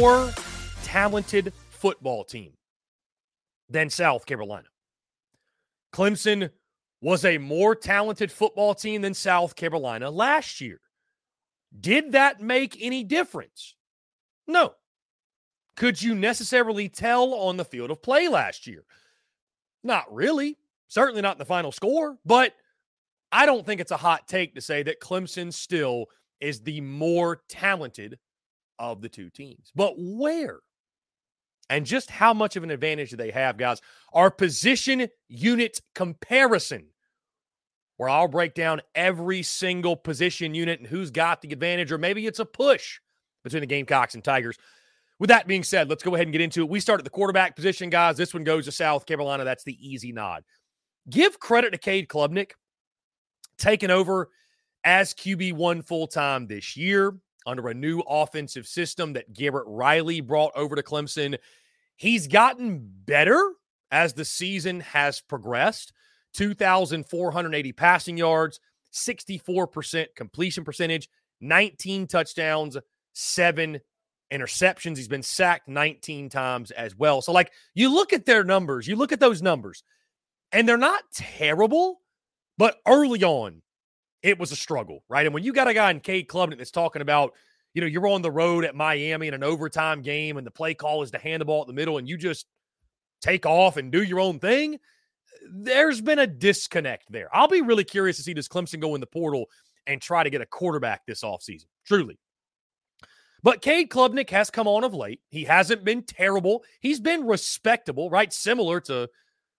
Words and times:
More 0.00 0.32
talented 0.82 1.52
football 1.68 2.24
team 2.24 2.52
than 3.68 3.90
South 3.90 4.24
Carolina. 4.24 4.66
Clemson 5.92 6.48
was 7.02 7.26
a 7.26 7.36
more 7.36 7.74
talented 7.74 8.32
football 8.32 8.74
team 8.74 9.02
than 9.02 9.12
South 9.12 9.54
Carolina 9.54 10.10
last 10.10 10.58
year. 10.62 10.80
Did 11.78 12.12
that 12.12 12.40
make 12.40 12.78
any 12.80 13.04
difference? 13.04 13.74
No. 14.46 14.72
Could 15.76 16.00
you 16.00 16.14
necessarily 16.14 16.88
tell 16.88 17.34
on 17.34 17.58
the 17.58 17.64
field 17.64 17.90
of 17.90 18.00
play 18.00 18.26
last 18.26 18.66
year? 18.66 18.84
Not 19.84 20.10
really. 20.10 20.56
Certainly 20.88 21.20
not 21.20 21.34
in 21.34 21.40
the 21.40 21.44
final 21.44 21.72
score, 21.72 22.16
but 22.24 22.54
I 23.30 23.44
don't 23.44 23.66
think 23.66 23.82
it's 23.82 23.90
a 23.90 23.98
hot 23.98 24.26
take 24.26 24.54
to 24.54 24.62
say 24.62 24.82
that 24.82 25.00
Clemson 25.00 25.52
still 25.52 26.06
is 26.40 26.62
the 26.62 26.80
more 26.80 27.42
talented 27.50 28.18
of 28.80 29.00
the 29.02 29.08
two 29.08 29.30
teams. 29.30 29.70
But 29.76 29.94
where? 29.96 30.58
And 31.68 31.86
just 31.86 32.10
how 32.10 32.34
much 32.34 32.56
of 32.56 32.64
an 32.64 32.72
advantage 32.72 33.10
do 33.10 33.16
they 33.16 33.30
have, 33.30 33.56
guys? 33.56 33.80
Our 34.12 34.30
position 34.32 35.06
unit 35.28 35.80
comparison, 35.94 36.86
where 37.96 38.08
I'll 38.08 38.26
break 38.26 38.54
down 38.54 38.80
every 38.96 39.44
single 39.44 39.94
position 39.94 40.52
unit 40.52 40.80
and 40.80 40.88
who's 40.88 41.12
got 41.12 41.42
the 41.42 41.52
advantage, 41.52 41.92
or 41.92 41.98
maybe 41.98 42.26
it's 42.26 42.40
a 42.40 42.44
push 42.44 42.98
between 43.44 43.60
the 43.60 43.66
Gamecocks 43.66 44.14
and 44.14 44.24
Tigers. 44.24 44.56
With 45.20 45.28
that 45.28 45.46
being 45.46 45.62
said, 45.62 45.88
let's 45.88 46.02
go 46.02 46.14
ahead 46.14 46.26
and 46.26 46.32
get 46.32 46.40
into 46.40 46.62
it. 46.62 46.70
We 46.70 46.80
start 46.80 46.98
at 46.98 47.04
the 47.04 47.10
quarterback 47.10 47.54
position, 47.54 47.90
guys. 47.90 48.16
This 48.16 48.34
one 48.34 48.42
goes 48.42 48.64
to 48.64 48.72
South 48.72 49.06
Carolina. 49.06 49.44
That's 49.44 49.64
the 49.64 49.76
easy 49.78 50.12
nod. 50.12 50.42
Give 51.08 51.38
credit 51.38 51.70
to 51.70 51.78
Cade 51.78 52.08
Klubnik, 52.08 52.52
taking 53.58 53.90
over 53.90 54.30
as 54.82 55.12
QB1 55.14 55.86
full 55.86 56.06
time 56.06 56.46
this 56.46 56.76
year 56.76 57.14
under 57.46 57.68
a 57.68 57.74
new 57.74 58.00
offensive 58.00 58.66
system 58.66 59.12
that 59.14 59.32
Garrett 59.32 59.66
Riley 59.66 60.20
brought 60.20 60.52
over 60.54 60.76
to 60.76 60.82
Clemson. 60.82 61.38
He's 61.96 62.26
gotten 62.26 62.88
better 63.04 63.54
as 63.90 64.12
the 64.12 64.24
season 64.24 64.80
has 64.80 65.20
progressed 65.20 65.92
2,480 66.34 67.72
passing 67.72 68.16
yards, 68.16 68.60
64% 68.92 70.06
completion 70.16 70.64
percentage, 70.64 71.08
19 71.40 72.06
touchdowns, 72.06 72.76
seven 73.12 73.80
interceptions. 74.32 74.96
He's 74.96 75.08
been 75.08 75.22
sacked 75.22 75.68
19 75.68 76.28
times 76.28 76.70
as 76.70 76.96
well. 76.96 77.22
So, 77.22 77.32
like, 77.32 77.52
you 77.74 77.92
look 77.92 78.12
at 78.12 78.26
their 78.26 78.44
numbers, 78.44 78.86
you 78.86 78.96
look 78.96 79.12
at 79.12 79.20
those 79.20 79.42
numbers, 79.42 79.82
and 80.52 80.68
they're 80.68 80.76
not 80.76 81.02
terrible, 81.12 82.00
but 82.58 82.78
early 82.86 83.24
on, 83.24 83.62
it 84.22 84.38
was 84.38 84.52
a 84.52 84.56
struggle, 84.56 85.02
right? 85.08 85.26
And 85.26 85.34
when 85.34 85.44
you 85.44 85.52
got 85.52 85.68
a 85.68 85.74
guy 85.74 85.90
in 85.90 86.00
Cade 86.00 86.28
Klubnik 86.28 86.58
that's 86.58 86.70
talking 86.70 87.02
about, 87.02 87.34
you 87.74 87.80
know, 87.80 87.86
you're 87.86 88.08
on 88.08 88.22
the 88.22 88.30
road 88.30 88.64
at 88.64 88.74
Miami 88.74 89.28
in 89.28 89.34
an 89.34 89.44
overtime 89.44 90.02
game 90.02 90.36
and 90.36 90.46
the 90.46 90.50
play 90.50 90.74
call 90.74 91.02
is 91.02 91.10
to 91.12 91.18
hand 91.18 91.40
the 91.40 91.44
ball 91.44 91.62
at 91.62 91.66
the 91.66 91.72
middle 91.72 91.98
and 91.98 92.08
you 92.08 92.16
just 92.16 92.46
take 93.22 93.46
off 93.46 93.76
and 93.76 93.92
do 93.92 94.02
your 94.02 94.20
own 94.20 94.38
thing, 94.38 94.78
there's 95.50 96.00
been 96.00 96.18
a 96.18 96.26
disconnect 96.26 97.10
there. 97.10 97.28
I'll 97.34 97.48
be 97.48 97.62
really 97.62 97.84
curious 97.84 98.16
to 98.16 98.22
see 98.22 98.34
does 98.34 98.48
Clemson 98.48 98.80
go 98.80 98.94
in 98.94 99.00
the 99.00 99.06
portal 99.06 99.46
and 99.86 100.00
try 100.00 100.22
to 100.22 100.30
get 100.30 100.40
a 100.40 100.46
quarterback 100.46 101.06
this 101.06 101.22
offseason. 101.22 101.66
Truly. 101.86 102.18
But 103.42 103.62
Cade 103.62 103.88
Klubnik 103.88 104.28
has 104.30 104.50
come 104.50 104.68
on 104.68 104.84
of 104.84 104.92
late. 104.92 105.20
He 105.30 105.44
hasn't 105.44 105.84
been 105.84 106.02
terrible. 106.02 106.62
He's 106.80 107.00
been 107.00 107.26
respectable, 107.26 108.10
right? 108.10 108.30
Similar 108.32 108.80
to 108.82 109.08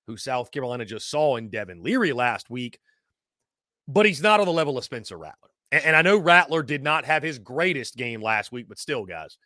who 0.06 0.18
South 0.18 0.52
Carolina 0.52 0.86
just 0.86 1.10
saw 1.10 1.38
in 1.38 1.50
Devin 1.50 1.82
Leary 1.82 2.14
last 2.14 2.50
week 2.50 2.80
but 3.88 4.06
he's 4.06 4.22
not 4.22 4.40
on 4.40 4.46
the 4.46 4.52
level 4.52 4.78
of 4.78 4.84
Spencer 4.84 5.18
Rattler. 5.18 5.50
And, 5.72 5.86
and 5.86 5.96
I 5.96 6.02
know 6.02 6.18
Rattler 6.18 6.64
did 6.64 6.84
not 6.84 7.06
have 7.06 7.24
his 7.24 7.40
greatest 7.40 7.96
game 7.96 8.22
last 8.22 8.52
week, 8.52 8.68
but 8.68 8.80
still, 8.80 9.06
guys, 9.06 9.38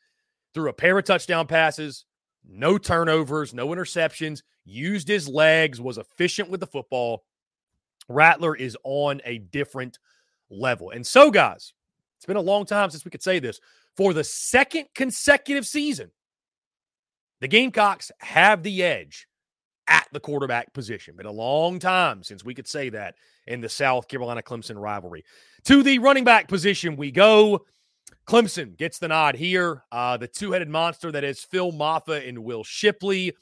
threw 0.54 0.70
a 0.70 0.74
pair 0.74 0.98
of 0.98 1.06
touchdown 1.06 1.48
passes, 1.48 2.06
no 2.48 2.78
turnovers, 2.78 3.54
no 3.54 3.68
interceptions, 3.68 4.42
used 4.66 5.08
his 5.08 5.28
legs, 5.28 5.80
was 5.80 5.98
efficient 5.98 6.50
with 6.50 6.60
the 6.60 6.68
football. 6.68 7.24
Rattler 8.08 8.56
is 8.56 8.78
on 8.84 9.22
a 9.26 9.40
different 9.40 10.00
level. 10.50 10.92
And 10.92 11.06
so, 11.06 11.32
guys, 11.32 11.74
it's 12.18 12.26
been 12.26 12.38
a 12.38 12.42
long 12.42 12.66
time 12.66 12.90
since 12.90 13.06
we 13.06 13.12
could 13.12 13.24
say 13.24 13.40
this. 13.40 13.60
For 13.96 14.14
the 14.14 14.24
second 14.24 14.86
consecutive 14.94 15.66
season, 15.66 16.12
the 17.40 17.48
Gamecocks 17.48 18.12
have 18.20 18.64
the 18.64 18.84
edge 18.84 19.28
at 19.88 20.08
the 20.12 20.20
quarterback 20.20 20.74
position. 20.74 21.16
Been 21.16 21.26
a 21.26 21.32
long 21.32 21.80
time 21.80 22.24
since 22.24 22.44
we 22.44 22.54
could 22.54 22.68
say 22.68 22.90
that 22.90 23.16
in 23.48 23.62
the 23.62 23.70
South 23.70 24.08
Carolina 24.08 24.42
Clemson 24.42 24.80
rivalry. 24.80 25.24
To 25.66 25.84
the 25.84 26.00
running 26.00 26.24
back 26.24 26.48
position 26.48 26.96
we 26.96 27.12
go. 27.12 27.66
Clemson 28.28 28.76
gets 28.76 28.98
the 28.98 29.08
nod 29.08 29.36
here. 29.36 29.84
Uh, 29.92 30.18
the 30.18 30.28
two 30.28 30.52
headed 30.52 30.70
monster 30.70 31.12
that 31.12 31.24
is 31.24 31.44
Phil 31.44 31.72
Mafah 31.72 32.28
and 32.28 32.44
Will 32.44 32.64
Shipley. 32.64 33.34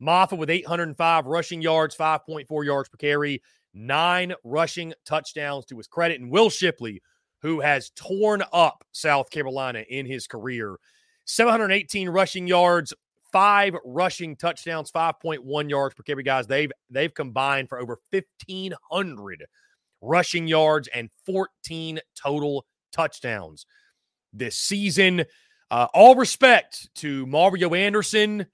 Mafah 0.00 0.38
with 0.38 0.50
805 0.50 1.26
rushing 1.26 1.60
yards, 1.60 1.96
5.4 1.96 2.64
yards 2.64 2.88
per 2.88 2.96
carry, 2.96 3.42
nine 3.74 4.32
rushing 4.44 4.92
touchdowns 5.04 5.66
to 5.66 5.76
his 5.76 5.88
credit. 5.88 6.20
And 6.20 6.30
Will 6.30 6.50
Shipley, 6.50 7.02
who 7.42 7.60
has 7.60 7.90
torn 7.90 8.44
up 8.52 8.84
South 8.92 9.30
Carolina 9.30 9.84
in 9.88 10.06
his 10.06 10.28
career, 10.28 10.76
718 11.24 12.08
rushing 12.08 12.46
yards, 12.46 12.94
five 13.32 13.74
rushing 13.84 14.36
touchdowns, 14.36 14.90
5.1 14.90 15.70
yards 15.70 15.94
per 15.94 16.02
carry. 16.02 16.22
Guys, 16.22 16.46
they've 16.46 16.72
they've 16.90 17.12
combined 17.12 17.68
for 17.68 17.78
over 17.78 17.98
1,500 18.10 19.46
rushing 20.00 20.46
yards 20.46 20.88
and 20.94 21.10
14 21.26 22.00
total 22.20 22.64
touchdowns 22.92 23.66
this 24.32 24.56
season. 24.56 25.24
Uh, 25.70 25.86
all 25.92 26.14
respect 26.14 26.88
to 26.96 27.26
Mario 27.26 27.74
Anderson. 27.74 28.46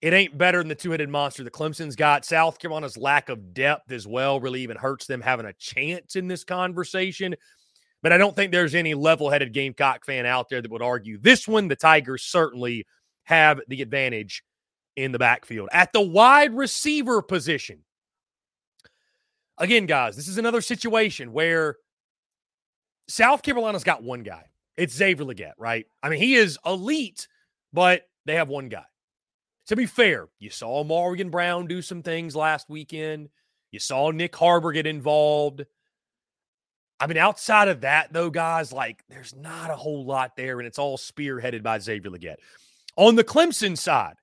It 0.00 0.14
ain't 0.14 0.38
better 0.38 0.58
than 0.58 0.68
the 0.68 0.74
two 0.74 0.92
headed 0.92 1.10
monster 1.10 1.44
that 1.44 1.52
Clemson's 1.52 1.96
got. 1.96 2.24
South 2.24 2.58
Carolina's 2.58 2.96
lack 2.96 3.28
of 3.28 3.52
depth 3.52 3.92
as 3.92 4.06
well 4.06 4.40
really 4.40 4.62
even 4.62 4.76
hurts 4.76 5.06
them 5.06 5.20
having 5.20 5.46
a 5.46 5.52
chance 5.54 6.16
in 6.16 6.26
this 6.26 6.44
conversation. 6.44 7.34
But 8.02 8.12
I 8.12 8.18
don't 8.18 8.34
think 8.34 8.50
there's 8.50 8.74
any 8.74 8.94
level 8.94 9.28
headed 9.28 9.52
Gamecock 9.52 10.06
fan 10.06 10.24
out 10.24 10.48
there 10.48 10.62
that 10.62 10.70
would 10.70 10.80
argue 10.80 11.18
this 11.18 11.46
one. 11.46 11.68
The 11.68 11.76
Tigers 11.76 12.22
certainly 12.22 12.86
have 13.30 13.60
the 13.68 13.80
advantage 13.80 14.42
in 14.96 15.12
the 15.12 15.18
backfield. 15.18 15.68
At 15.72 15.92
the 15.92 16.00
wide 16.00 16.54
receiver 16.54 17.22
position, 17.22 17.84
again, 19.56 19.86
guys, 19.86 20.16
this 20.16 20.28
is 20.28 20.36
another 20.36 20.60
situation 20.60 21.32
where 21.32 21.76
South 23.08 23.42
Carolina's 23.42 23.84
got 23.84 24.02
one 24.02 24.24
guy. 24.24 24.44
It's 24.76 24.94
Xavier 24.94 25.24
Legette, 25.24 25.52
right? 25.58 25.86
I 26.02 26.08
mean, 26.08 26.18
he 26.18 26.34
is 26.34 26.58
elite, 26.66 27.28
but 27.72 28.02
they 28.26 28.34
have 28.34 28.48
one 28.48 28.68
guy. 28.68 28.84
To 29.68 29.76
be 29.76 29.86
fair, 29.86 30.26
you 30.40 30.50
saw 30.50 30.82
Morgan 30.82 31.30
Brown 31.30 31.66
do 31.66 31.82
some 31.82 32.02
things 32.02 32.34
last 32.34 32.68
weekend. 32.68 33.28
You 33.70 33.78
saw 33.78 34.10
Nyck 34.10 34.34
Harbor 34.34 34.72
get 34.72 34.86
involved. 34.86 35.64
I 36.98 37.06
mean, 37.06 37.16
outside 37.16 37.68
of 37.68 37.82
that, 37.82 38.12
though, 38.12 38.30
guys, 38.30 38.72
like 38.72 39.04
there's 39.08 39.34
not 39.36 39.70
a 39.70 39.76
whole 39.76 40.04
lot 40.04 40.34
there, 40.36 40.58
and 40.58 40.66
it's 40.66 40.78
all 40.78 40.98
spearheaded 40.98 41.62
by 41.62 41.78
Xavier 41.78 42.10
Legette. 42.10 42.36
On 43.00 43.16
the 43.16 43.24
Clemson 43.24 43.78
side, 43.78 44.16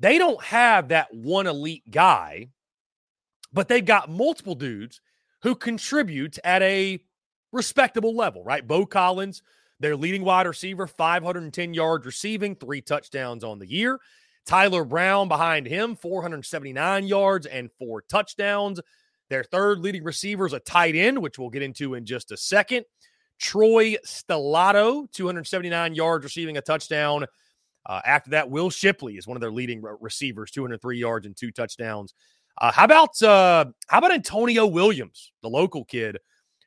they 0.00 0.18
don't 0.18 0.42
have 0.42 0.88
that 0.88 1.14
one 1.14 1.46
elite 1.46 1.88
guy, 1.88 2.48
but 3.52 3.68
they've 3.68 3.84
got 3.84 4.10
multiple 4.10 4.56
dudes 4.56 5.00
who 5.42 5.54
contribute 5.54 6.40
at 6.42 6.62
a 6.62 6.98
respectable 7.52 8.16
level, 8.16 8.42
right? 8.42 8.66
Beaux 8.66 8.86
Collins, 8.86 9.40
their 9.78 9.94
leading 9.94 10.24
wide 10.24 10.48
receiver, 10.48 10.88
510 10.88 11.74
yards 11.74 12.04
receiving, 12.06 12.56
three 12.56 12.80
touchdowns 12.80 13.44
on 13.44 13.60
the 13.60 13.70
year. 13.70 14.00
Tyler 14.44 14.84
Brown 14.84 15.28
behind 15.28 15.68
him, 15.68 15.94
479 15.94 17.06
yards 17.06 17.46
and 17.46 17.70
four 17.78 18.02
touchdowns. 18.02 18.80
Their 19.30 19.44
third 19.44 19.78
leading 19.78 20.02
receiver 20.02 20.44
is 20.44 20.54
a 20.54 20.58
tight 20.58 20.96
end, 20.96 21.22
which 21.22 21.38
we'll 21.38 21.50
get 21.50 21.62
into 21.62 21.94
in 21.94 22.04
just 22.04 22.32
a 22.32 22.36
second. 22.36 22.84
Troy 23.42 23.96
Stellato, 24.06 25.10
279 25.12 25.94
yards, 25.94 26.24
receiving 26.24 26.56
a 26.56 26.62
touchdown. 26.62 27.26
Uh, 27.84 28.00
after 28.06 28.30
that, 28.30 28.48
Will 28.48 28.70
Shipley 28.70 29.16
is 29.16 29.26
one 29.26 29.36
of 29.36 29.40
their 29.40 29.50
leading 29.50 29.82
re- 29.82 29.96
receivers, 30.00 30.52
203 30.52 30.96
yards 30.96 31.26
and 31.26 31.36
two 31.36 31.50
touchdowns. 31.50 32.14
Uh, 32.58 32.70
how 32.70 32.84
about 32.84 33.20
uh, 33.20 33.64
how 33.88 33.98
about 33.98 34.12
Antonio 34.12 34.66
Williams, 34.66 35.32
the 35.42 35.48
local 35.48 35.84
kid, 35.84 36.18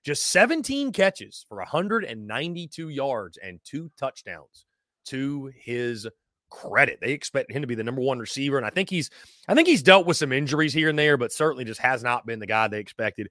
just 0.03 0.27
17 0.27 0.91
catches 0.91 1.46
for 1.48 1.58
192 1.60 2.89
yards 2.89 3.38
and 3.38 3.60
two 3.63 3.89
touchdowns 3.98 4.65
to 5.05 5.51
his 5.55 6.08
credit. 6.50 7.00
They 7.01 7.12
expect 7.12 7.51
him 7.51 7.62
to 7.62 7.67
be 7.67 7.75
the 7.75 7.84
number 7.84 8.01
one 8.01 8.20
receiver, 8.20 8.58
and 8.58 8.65
I 8.65 8.70
think 8.70 8.89
he's 8.89 9.10
I 9.48 9.55
think 9.55 9.67
he's 9.67 9.84
dealt 9.84 10.08
with 10.08 10.17
some 10.17 10.34
injuries 10.34 10.74
here 10.74 10.89
and 10.89 11.00
there, 11.00 11.15
but 11.15 11.32
certainly 11.32 11.63
just 11.63 11.79
has 11.79 12.03
not 12.03 12.25
been 12.25 12.39
the 12.39 12.48
guy 12.48 12.67
they 12.67 12.79
expected. 12.79 13.29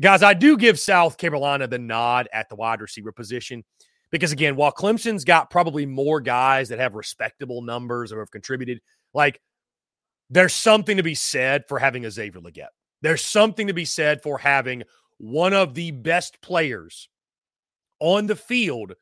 Guys, 0.00 0.22
I 0.22 0.34
do 0.34 0.56
give 0.56 0.78
South 0.78 1.16
Carolina 1.16 1.66
the 1.66 1.78
nod 1.78 2.28
at 2.32 2.48
the 2.48 2.56
wide 2.56 2.80
receiver 2.80 3.12
position 3.12 3.64
because, 4.10 4.32
again, 4.32 4.54
while 4.56 4.72
Clemson's 4.72 5.24
got 5.24 5.50
probably 5.50 5.86
more 5.86 6.20
guys 6.20 6.68
that 6.68 6.78
have 6.78 6.94
respectable 6.94 7.62
numbers 7.62 8.12
or 8.12 8.18
have 8.20 8.30
contributed, 8.30 8.80
like 9.14 9.40
there's 10.28 10.52
something 10.52 10.98
to 10.98 11.02
be 11.02 11.14
said 11.14 11.64
for 11.66 11.78
having 11.78 12.04
a 12.04 12.10
Xavier 12.10 12.40
Legette. 12.40 12.68
There's 13.00 13.24
something 13.24 13.68
to 13.68 13.72
be 13.72 13.84
said 13.84 14.22
for 14.22 14.38
having 14.38 14.82
one 15.18 15.54
of 15.54 15.74
the 15.74 15.92
best 15.92 16.40
players 16.42 17.08
on 18.00 18.26
the 18.26 18.36
field 18.36 18.94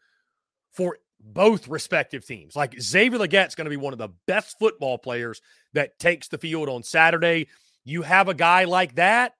for 0.72 0.98
both 1.20 1.68
respective 1.68 2.26
teams. 2.26 2.54
Like 2.54 2.80
Xavier 2.80 3.18
Legette's 3.18 3.54
going 3.54 3.64
to 3.64 3.70
be 3.70 3.76
one 3.76 3.92
of 3.92 3.98
the 3.98 4.10
best 4.26 4.58
football 4.58 4.98
players 4.98 5.40
that 5.72 5.98
takes 5.98 6.28
the 6.28 6.38
field 6.38 6.68
on 6.68 6.82
Saturday. 6.82 7.48
You 7.84 8.02
have 8.02 8.28
a 8.28 8.34
guy 8.34 8.64
like 8.64 8.94
that, 8.96 9.32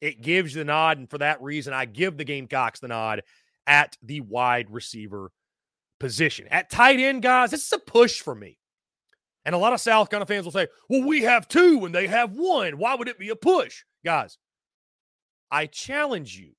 it 0.00 0.22
gives 0.22 0.54
you 0.54 0.60
the 0.60 0.64
nod. 0.64 0.98
And 0.98 1.10
for 1.10 1.18
that 1.18 1.42
reason, 1.42 1.72
I 1.72 1.84
give 1.84 2.16
the 2.16 2.24
Gamecocks 2.24 2.80
the 2.80 2.88
nod 2.88 3.22
at 3.66 3.96
the 4.02 4.20
wide 4.20 4.70
receiver 4.70 5.30
position. 6.00 6.46
At 6.50 6.70
tight 6.70 7.00
end, 7.00 7.22
guys, 7.22 7.50
this 7.50 7.66
is 7.66 7.72
a 7.72 7.78
push 7.78 8.20
for 8.20 8.34
me. 8.34 8.58
And 9.44 9.54
a 9.54 9.58
lot 9.58 9.72
of 9.72 9.80
South 9.80 10.10
Carolina 10.10 10.26
fans 10.26 10.44
will 10.44 10.52
say, 10.52 10.68
well, 10.88 11.02
we 11.02 11.22
have 11.22 11.48
two 11.48 11.84
and 11.84 11.94
they 11.94 12.06
have 12.06 12.32
one. 12.32 12.78
Why 12.78 12.94
would 12.94 13.08
it 13.08 13.18
be 13.18 13.30
a 13.30 13.36
push? 13.36 13.84
Guys, 14.04 14.38
I 15.50 15.66
challenge 15.66 16.36
you 16.36 16.52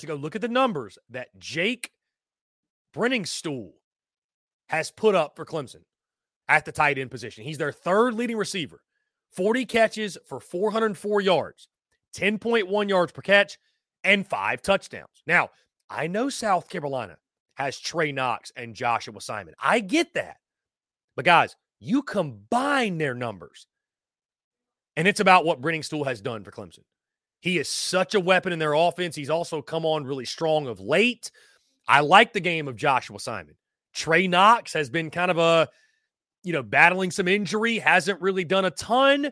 to 0.00 0.06
go 0.06 0.14
look 0.14 0.34
at 0.34 0.40
the 0.40 0.48
numbers 0.48 0.98
that 1.10 1.28
Jake 1.38 1.92
Briningstool 2.94 3.70
has 4.68 4.90
put 4.90 5.14
up 5.14 5.36
for 5.36 5.44
Clemson 5.44 5.82
at 6.48 6.64
the 6.64 6.72
tight 6.72 6.98
end 6.98 7.10
position. 7.10 7.44
He's 7.44 7.58
their 7.58 7.72
third 7.72 8.14
leading 8.14 8.36
receiver, 8.36 8.80
40 9.32 9.66
catches 9.66 10.18
for 10.26 10.40
404 10.40 11.20
yards, 11.20 11.68
10.1 12.18 12.88
yards 12.88 13.12
per 13.12 13.22
catch, 13.22 13.58
and 14.04 14.26
five 14.26 14.62
touchdowns. 14.62 15.22
Now, 15.26 15.50
I 15.88 16.06
know 16.06 16.28
South 16.28 16.68
Carolina 16.68 17.16
has 17.54 17.78
Trey 17.78 18.12
Knox 18.12 18.52
and 18.56 18.74
Joshua 18.74 19.20
Simon. 19.20 19.54
I 19.62 19.80
get 19.80 20.14
that. 20.14 20.36
But 21.16 21.24
guys, 21.24 21.56
you 21.80 22.02
combine 22.02 22.98
their 22.98 23.14
numbers, 23.14 23.66
and 24.96 25.06
it's 25.06 25.20
about 25.20 25.44
what 25.44 25.60
Briningstool 25.60 26.06
has 26.06 26.20
done 26.20 26.44
for 26.44 26.50
Clemson. 26.50 26.84
He 27.40 27.58
is 27.58 27.68
such 27.68 28.14
a 28.14 28.20
weapon 28.20 28.52
in 28.52 28.58
their 28.58 28.74
offense. 28.74 29.14
He's 29.14 29.30
also 29.30 29.62
come 29.62 29.86
on 29.86 30.04
really 30.04 30.24
strong 30.24 30.66
of 30.66 30.80
late. 30.80 31.30
I 31.86 32.00
like 32.00 32.32
the 32.32 32.40
game 32.40 32.66
of 32.66 32.76
Joshua 32.76 33.20
Simon. 33.20 33.54
Trey 33.94 34.26
Knox 34.26 34.72
has 34.72 34.90
been 34.90 35.10
kind 35.10 35.30
of 35.30 35.38
a, 35.38 35.68
you 36.42 36.52
know, 36.52 36.62
battling 36.64 37.12
some 37.12 37.28
injury, 37.28 37.78
hasn't 37.78 38.20
really 38.20 38.44
done 38.44 38.64
a 38.64 38.70
ton. 38.70 39.30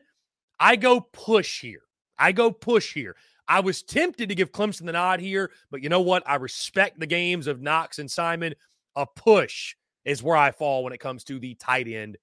I 0.58 0.76
go 0.76 1.00
push 1.00 1.60
here. 1.60 1.82
I 2.18 2.32
go 2.32 2.50
push 2.50 2.92
here. 2.94 3.16
I 3.48 3.60
was 3.60 3.82
tempted 3.82 4.28
to 4.28 4.34
give 4.34 4.50
Clemson 4.50 4.86
the 4.86 4.92
nod 4.92 5.20
here, 5.20 5.50
but 5.70 5.82
you 5.82 5.88
know 5.88 6.00
what? 6.00 6.22
I 6.26 6.36
respect 6.36 6.98
the 6.98 7.06
games 7.06 7.46
of 7.46 7.62
Knox 7.62 7.98
and 7.98 8.10
Simon. 8.10 8.54
A 8.96 9.06
push 9.06 9.76
is 10.04 10.22
where 10.22 10.36
I 10.36 10.50
fall 10.50 10.82
when 10.82 10.92
it 10.92 10.98
comes 10.98 11.24
to 11.24 11.38
the 11.38 11.54
tight 11.54 11.86
end 11.86 12.16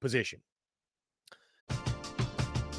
position. 0.00 0.40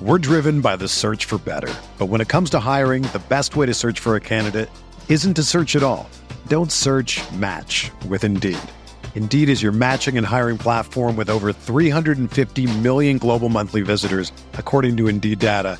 We're 0.02 0.18
driven 0.18 0.60
by 0.60 0.76
the 0.76 0.90
search 0.90 1.24
for 1.24 1.38
better. 1.38 1.74
But 1.98 2.08
when 2.08 2.20
it 2.20 2.28
comes 2.28 2.50
to 2.50 2.60
hiring, 2.60 3.04
the 3.04 3.24
best 3.30 3.56
way 3.56 3.66
to 3.66 3.74
search 3.74 4.00
for 4.00 4.16
a 4.16 4.22
candidate 4.22 4.70
isn't 5.08 5.36
to 5.36 5.44
search 5.44 5.76
at 5.76 5.84
all. 5.84 6.10
Don't 6.48 6.72
search 6.72 7.22
match 7.32 7.92
with 8.10 8.26
Indeed. 8.26 8.60
Indeed 9.16 9.48
is 9.48 9.64
your 9.64 9.72
matching 9.72 10.18
and 10.18 10.28
hiring 10.28 10.58
platform 10.58 11.16
with 11.16 11.30
over 11.30 11.54
350 11.54 12.80
million 12.80 13.18
global 13.18 13.48
monthly 13.48 13.82
visitors, 13.82 14.34
according 14.54 14.98
to 14.98 15.08
Indeed 15.08 15.40
data, 15.40 15.80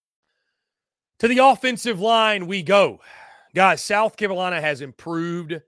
To 1.21 1.27
the 1.27 1.37
offensive 1.37 1.99
line 1.99 2.47
we 2.47 2.63
go. 2.63 2.99
Guys, 3.53 3.83
South 3.83 4.17
Carolina 4.17 4.59
has 4.59 4.81
improved. 4.81 5.61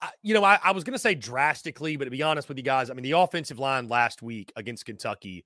I, 0.00 0.10
you 0.22 0.32
know, 0.32 0.44
I, 0.44 0.60
I 0.62 0.70
was 0.70 0.84
going 0.84 0.92
to 0.92 0.98
say 1.00 1.16
drastically, 1.16 1.96
but 1.96 2.04
to 2.04 2.10
be 2.12 2.22
honest 2.22 2.48
with 2.48 2.56
you 2.56 2.62
guys, 2.62 2.88
I 2.88 2.94
mean, 2.94 3.02
the 3.02 3.18
offensive 3.18 3.58
line 3.58 3.88
last 3.88 4.22
week 4.22 4.52
against 4.54 4.84
Kentucky, 4.84 5.44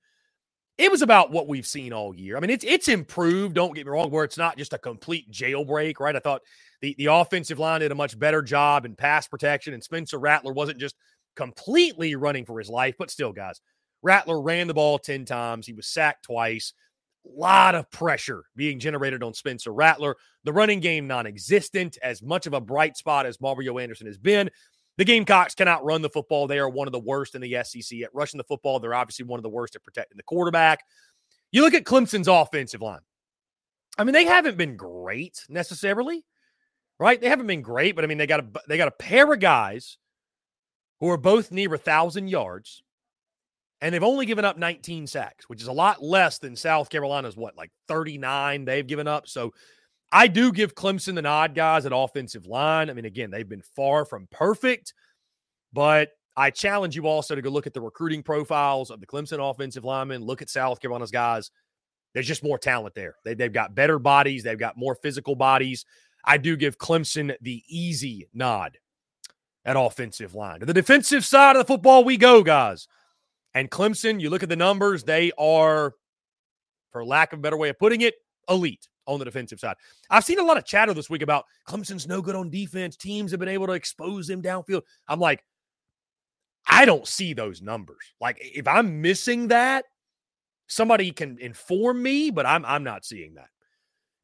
it 0.77 0.91
was 0.91 1.01
about 1.01 1.31
what 1.31 1.47
we've 1.47 1.65
seen 1.65 1.91
all 1.91 2.15
year. 2.15 2.37
I 2.37 2.39
mean, 2.39 2.51
it's 2.51 2.63
it's 2.63 2.87
improved. 2.87 3.55
Don't 3.55 3.73
get 3.73 3.87
me 3.87 3.91
wrong, 3.91 4.11
where 4.11 4.25
it's 4.25 4.37
not 4.37 4.59
just 4.59 4.73
a 4.73 4.77
complete 4.77 5.31
jailbreak, 5.31 5.99
right? 5.99 6.15
I 6.15 6.19
thought 6.19 6.43
the 6.81 6.93
the 6.99 7.07
offensive 7.07 7.57
line 7.57 7.79
did 7.79 7.91
a 7.91 7.95
much 7.95 8.19
better 8.19 8.43
job 8.43 8.85
in 8.85 8.95
pass 8.95 9.27
protection, 9.27 9.73
and 9.73 9.83
Spencer 9.83 10.19
Rattler 10.19 10.53
wasn't 10.53 10.77
just 10.77 10.97
completely 11.35 12.13
running 12.13 12.45
for 12.45 12.59
his 12.59 12.69
life, 12.69 12.93
but 12.99 13.09
still, 13.09 13.33
guys, 13.33 13.59
Rattler 14.03 14.39
ran 14.39 14.67
the 14.67 14.75
ball 14.75 14.99
ten 14.99 15.25
times. 15.25 15.65
He 15.65 15.73
was 15.73 15.87
sacked 15.87 16.25
twice 16.25 16.73
lot 17.25 17.75
of 17.75 17.89
pressure 17.91 18.45
being 18.55 18.79
generated 18.79 19.23
on 19.23 19.33
Spencer 19.33 19.73
Rattler. 19.73 20.15
The 20.43 20.53
running 20.53 20.79
game 20.79 21.07
non 21.07 21.27
existent, 21.27 21.97
as 22.01 22.21
much 22.21 22.47
of 22.47 22.53
a 22.53 22.61
bright 22.61 22.97
spot 22.97 23.25
as 23.25 23.41
Mario 23.41 23.77
Anderson 23.77 24.07
has 24.07 24.17
been. 24.17 24.49
The 24.97 25.05
Gamecocks 25.05 25.55
cannot 25.55 25.83
run 25.83 26.01
the 26.01 26.09
football. 26.09 26.47
They 26.47 26.59
are 26.59 26.69
one 26.69 26.87
of 26.87 26.93
the 26.93 26.99
worst 26.99 27.35
in 27.35 27.41
the 27.41 27.57
SEC 27.63 28.01
at 28.01 28.13
rushing 28.13 28.37
the 28.37 28.45
football. 28.45 28.79
They're 28.79 28.93
obviously 28.93 29.25
one 29.25 29.39
of 29.39 29.43
the 29.43 29.49
worst 29.49 29.75
at 29.75 29.83
protecting 29.83 30.17
the 30.17 30.23
quarterback. 30.23 30.83
You 31.51 31.61
look 31.61 31.73
at 31.73 31.83
Clemson's 31.83 32.27
offensive 32.27 32.81
line. 32.81 33.01
I 33.97 34.03
mean, 34.03 34.13
they 34.13 34.25
haven't 34.25 34.57
been 34.57 34.77
great 34.77 35.45
necessarily, 35.49 36.23
right? 36.99 37.19
They 37.19 37.29
haven't 37.29 37.47
been 37.47 37.61
great, 37.61 37.95
but 37.95 38.03
I 38.03 38.07
mean, 38.07 38.17
they 38.17 38.27
got 38.27 38.41
a 38.41 38.47
they 38.67 38.77
got 38.77 38.87
a 38.87 38.91
pair 38.91 39.31
of 39.31 39.39
guys 39.39 39.97
who 40.99 41.09
are 41.09 41.17
both 41.17 41.51
near 41.51 41.73
a 41.73 41.77
thousand 41.77 42.29
yards 42.29 42.83
and 43.81 43.93
they've 43.93 44.03
only 44.03 44.25
given 44.25 44.45
up 44.45 44.57
19 44.57 45.07
sacks, 45.07 45.49
which 45.49 45.61
is 45.61 45.67
a 45.67 45.73
lot 45.73 46.01
less 46.01 46.39
than 46.39 46.55
South 46.55 46.89
Carolina's 46.89 47.35
what, 47.35 47.57
like 47.57 47.71
39 47.87 48.65
they've 48.65 48.87
given 48.87 49.07
up. 49.07 49.27
So 49.27 49.53
I 50.11 50.27
do 50.27 50.51
give 50.51 50.75
Clemson 50.75 51.15
the 51.15 51.21
nod, 51.21 51.55
guys, 51.55 51.85
at 51.85 51.91
offensive 51.93 52.45
line. 52.45 52.89
I 52.89 52.93
mean, 52.93 53.05
again, 53.05 53.31
they've 53.31 53.47
been 53.47 53.63
far 53.75 54.05
from 54.05 54.27
perfect, 54.31 54.93
but 55.73 56.09
I 56.37 56.51
challenge 56.51 56.95
you 56.95 57.07
also 57.07 57.35
to 57.35 57.41
go 57.41 57.49
look 57.49 57.67
at 57.67 57.73
the 57.73 57.81
recruiting 57.81 58.23
profiles 58.23 58.91
of 58.91 58.99
the 58.99 59.07
Clemson 59.07 59.39
offensive 59.39 59.83
linemen, 59.83 60.23
look 60.23 60.41
at 60.41 60.49
South 60.49 60.79
Carolina's 60.79 61.11
guys. 61.11 61.51
There's 62.13 62.27
just 62.27 62.43
more 62.43 62.57
talent 62.57 62.95
there. 62.95 63.15
They, 63.25 63.33
they've 63.33 63.51
got 63.51 63.75
better 63.75 63.99
bodies, 63.99 64.43
they've 64.43 64.57
got 64.57 64.77
more 64.77 64.95
physical 64.95 65.35
bodies. 65.35 65.85
I 66.23 66.37
do 66.37 66.55
give 66.57 66.77
Clemson 66.77 67.35
the 67.41 67.63
easy 67.67 68.27
nod 68.33 68.77
at 69.63 69.77
offensive 69.77 70.33
line. 70.33 70.59
To 70.61 70.65
the 70.65 70.73
defensive 70.73 71.25
side 71.25 71.55
of 71.55 71.61
the 71.61 71.73
football, 71.73 72.03
we 72.03 72.17
go, 72.17 72.43
guys. 72.43 72.87
And 73.55 73.71
Clemson, 73.71 74.19
you 74.19 74.29
look 74.29 74.43
at 74.43 74.49
the 74.49 74.55
numbers, 74.55 75.03
they 75.03 75.31
are, 75.37 75.93
for 76.91 77.03
lack 77.03 77.33
of 77.33 77.39
a 77.39 77.41
better 77.41 77.57
way 77.57 77.69
of 77.69 77.79
putting 77.79 78.01
it, 78.01 78.13
elite 78.49 78.87
on 79.07 79.17
the 79.17 79.25
defensive 79.25 79.59
side. 79.59 79.77
I've 80.09 80.25
seen 80.25 80.39
a 80.39 80.43
lot 80.43 80.57
of 80.57 80.65
chatter 80.65 80.93
this 80.93 81.09
week 81.09 81.21
about 81.21 81.45
Clemson's 81.67 82.07
no 82.07 82.21
good 82.21 82.35
on 82.35 82.49
defense. 82.49 82.97
Teams 82.97 83.31
have 83.31 83.39
been 83.39 83.49
able 83.49 83.67
to 83.67 83.73
expose 83.73 84.27
them 84.27 84.41
downfield. 84.41 84.81
I'm 85.07 85.19
like, 85.19 85.43
I 86.67 86.85
don't 86.85 87.07
see 87.07 87.33
those 87.33 87.61
numbers. 87.61 88.13
Like, 88.19 88.37
if 88.41 88.67
I'm 88.67 89.01
missing 89.01 89.47
that, 89.47 89.85
somebody 90.67 91.11
can 91.11 91.37
inform 91.39 92.01
me, 92.01 92.31
but 92.31 92.45
I'm 92.45 92.65
I'm 92.65 92.83
not 92.83 93.05
seeing 93.05 93.35
that. 93.35 93.49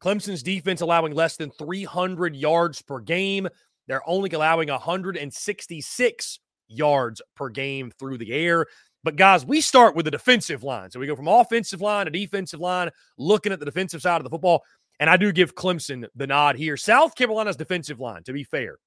Clemson's 0.03 0.43
defense 0.43 0.81
allowing 0.81 1.13
less 1.13 1.37
than 1.37 1.51
300 1.51 2.35
yards 2.35 2.81
per 2.81 2.99
game. 2.99 3.47
They're 3.87 4.07
only 4.09 4.31
allowing 4.31 4.69
166 4.69 6.39
yards 6.67 7.21
per 7.35 7.49
game 7.49 7.91
through 7.99 8.17
the 8.17 8.33
air. 8.33 8.65
But 9.03 9.15
guys, 9.15 9.45
we 9.45 9.61
start 9.61 9.95
with 9.95 10.05
the 10.05 10.11
defensive 10.11 10.63
line. 10.63 10.91
So 10.91 10.99
we 10.99 11.07
go 11.07 11.15
from 11.15 11.27
offensive 11.27 11.81
line 11.81 12.05
to 12.05 12.11
defensive 12.11 12.59
line, 12.59 12.91
looking 13.17 13.51
at 13.51 13.59
the 13.59 13.65
defensive 13.65 14.01
side 14.01 14.17
of 14.17 14.23
the 14.23 14.29
football. 14.29 14.63
And 14.99 15.09
I 15.09 15.17
do 15.17 15.31
give 15.31 15.55
Clemson 15.55 16.05
the 16.15 16.27
nod 16.27 16.55
here. 16.55 16.77
South 16.77 17.15
Carolina's 17.15 17.55
defensive 17.55 17.99
line, 17.99 18.23
to 18.23 18.33
be 18.33 18.43
fair, 18.43 18.77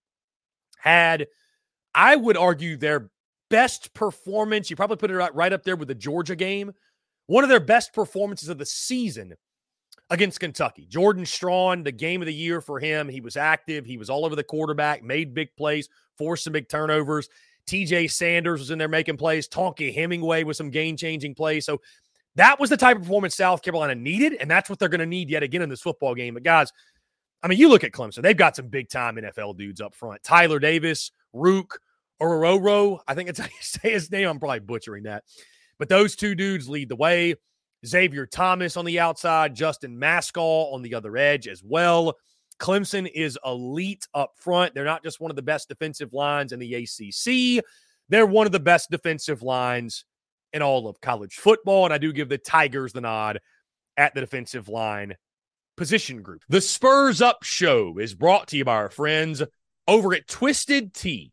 had, 0.79 1.27
I 1.95 2.15
would 2.15 2.37
argue, 2.37 2.77
their 2.77 3.11
best 3.51 3.93
performance. 3.95 4.71
You 4.71 4.77
probably 4.77 4.97
put 4.97 5.11
it 5.11 5.17
right, 5.17 5.53
up 5.53 5.65
there 5.65 5.77
with 5.77 5.89
the 5.89 5.95
Georgia 5.95 6.37
game. 6.37 6.73
One 7.27 7.43
of 7.43 7.51
their 7.51 7.59
best 7.59 7.93
performances 7.93 8.49
of 8.49 8.59
the 8.59 8.67
season 8.67 9.35
against 10.11 10.39
Kentucky. 10.39 10.87
Jordan 10.87 11.27
Strachan, 11.27 11.83
the 11.83 11.91
game 11.91 12.23
of 12.23 12.27
the 12.27 12.35
year 12.35 12.61
for 12.61 12.79
him. 12.79 13.09
He 13.09 13.21
was 13.21 13.37
active. 13.37 13.85
He 13.85 13.97
was 13.97 14.11
all 14.11 14.25
over 14.25 14.37
the 14.37 14.45
quarterback, 14.45 15.03
made 15.03 15.35
big 15.35 15.49
plays, 15.57 15.89
forced 16.17 16.45
some 16.45 16.53
big 16.53 16.69
turnovers. 16.69 17.29
TJ 17.67 18.11
Sanders 18.11 18.61
was 18.61 18.71
in 18.71 18.79
there 18.79 18.89
making 18.89 19.17
plays. 19.17 19.49
Tonka 19.49 19.95
Hemingway 19.95 20.45
with 20.45 20.57
some 20.57 20.71
game 20.71 20.97
changing 20.97 21.35
plays. 21.35 21.65
So 21.65 21.81
that 22.37 22.59
was 22.59 22.71
the 22.71 22.77
type 22.77 22.97
of 22.97 23.03
performance 23.03 23.37
South 23.37 23.63
Carolina 23.63 23.95
needed, 23.95 24.35
and 24.35 24.51
that's 24.51 24.69
what 24.69 24.79
they're 24.79 24.89
going 24.89 25.01
to 25.01 25.07
need 25.07 25.31
yet 25.31 25.43
again 25.43 25.63
in 25.63 25.69
this 25.69 25.81
football 25.81 26.15
game. 26.15 26.35
But 26.35 26.43
guys, 26.43 26.73
I 27.43 27.49
mean, 27.49 27.59
you 27.59 27.69
look 27.69 27.85
at 27.85 27.93
Clemson; 27.93 28.23
they've 28.23 28.37
got 28.37 28.57
some 28.57 28.69
big 28.69 28.89
time 28.89 29.17
NFL 29.17 29.57
dudes 29.57 29.81
up 29.81 29.95
front. 29.95 30.23
Tyler 30.23 30.59
Davis, 30.59 31.13
Rook, 31.33 31.81
Ororo. 32.21 33.01
I 33.07 33.15
think 33.15 33.29
it's 33.29 33.39
how 33.39 33.47
you 33.47 33.51
say 33.61 33.93
his 33.93 34.11
name. 34.11 34.29
I'm 34.29 34.41
probably 34.41 34.61
butchering 34.61 35.05
that, 35.05 35.25
but 35.79 35.89
those 35.89 36.17
two 36.17 36.35
dudes 36.35 36.69
lead 36.69 36.89
the 36.89 36.97
way. 36.97 37.37
Xavier 37.87 38.27
Thomas 38.27 38.77
on 38.77 38.87
the 38.87 38.99
outside, 38.99 39.55
Justin 39.55 39.99
Mascoll 39.99 40.73
on 40.73 40.83
the 40.83 40.95
other 40.95 41.17
edge 41.17 41.47
as 41.47 41.63
well. 41.63 42.15
Clemson 42.59 43.11
is 43.13 43.39
elite 43.45 44.07
up 44.15 44.33
front. 44.37 44.75
They're 44.75 44.85
not 44.85 45.03
just 45.03 45.21
one 45.21 45.31
of 45.31 45.37
the 45.37 45.43
best 45.43 45.69
defensive 45.69 46.13
lines 46.13 46.53
in 46.53 46.59
the 46.59 46.75
ACC, 46.75 47.65
they're 48.09 48.27
one 48.27 48.47
of 48.47 48.53
the 48.53 48.61
best 48.61 48.91
defensive 48.91 49.43
lines 49.43 50.05
in 50.53 50.63
all 50.63 50.89
of 50.89 51.01
college 51.01 51.35
football. 51.35 51.85
And 51.85 51.93
I 51.93 51.99
do 51.99 52.13
give 52.13 52.29
the 52.29 52.39
Tigers 52.39 52.93
the 52.93 53.01
nod 53.01 53.41
at 53.97 54.15
the 54.15 54.21
defensive 54.21 54.69
line 54.69 55.17
position 55.77 56.23
group. 56.23 56.43
The 56.49 56.61
Spurs 56.61 57.21
Up 57.21 57.43
Show 57.43 57.99
is 57.99 58.15
brought 58.15 58.49
to 58.49 58.57
you 58.57 58.65
by 58.65 58.77
our 58.77 58.91
friends 58.91 59.43
over 59.89 60.15
at 60.15 60.29
Twisted 60.29 60.95
Tea. 60.95 61.33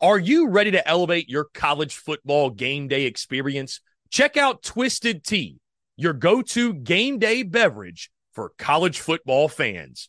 Are 0.00 0.18
you 0.18 0.48
ready 0.48 0.70
to 0.72 0.88
elevate 0.88 1.28
your 1.28 1.44
college 1.54 1.96
football 1.96 2.50
game 2.50 2.88
day 2.88 3.04
experience? 3.04 3.80
Check 4.10 4.36
out 4.36 4.62
Twisted 4.62 5.24
Tea, 5.24 5.60
your 5.96 6.12
go 6.12 6.42
to 6.42 6.72
game 6.72 7.18
day 7.18 7.42
beverage 7.42 8.10
for 8.32 8.52
college 8.58 9.00
football 9.00 9.48
fans. 9.48 10.08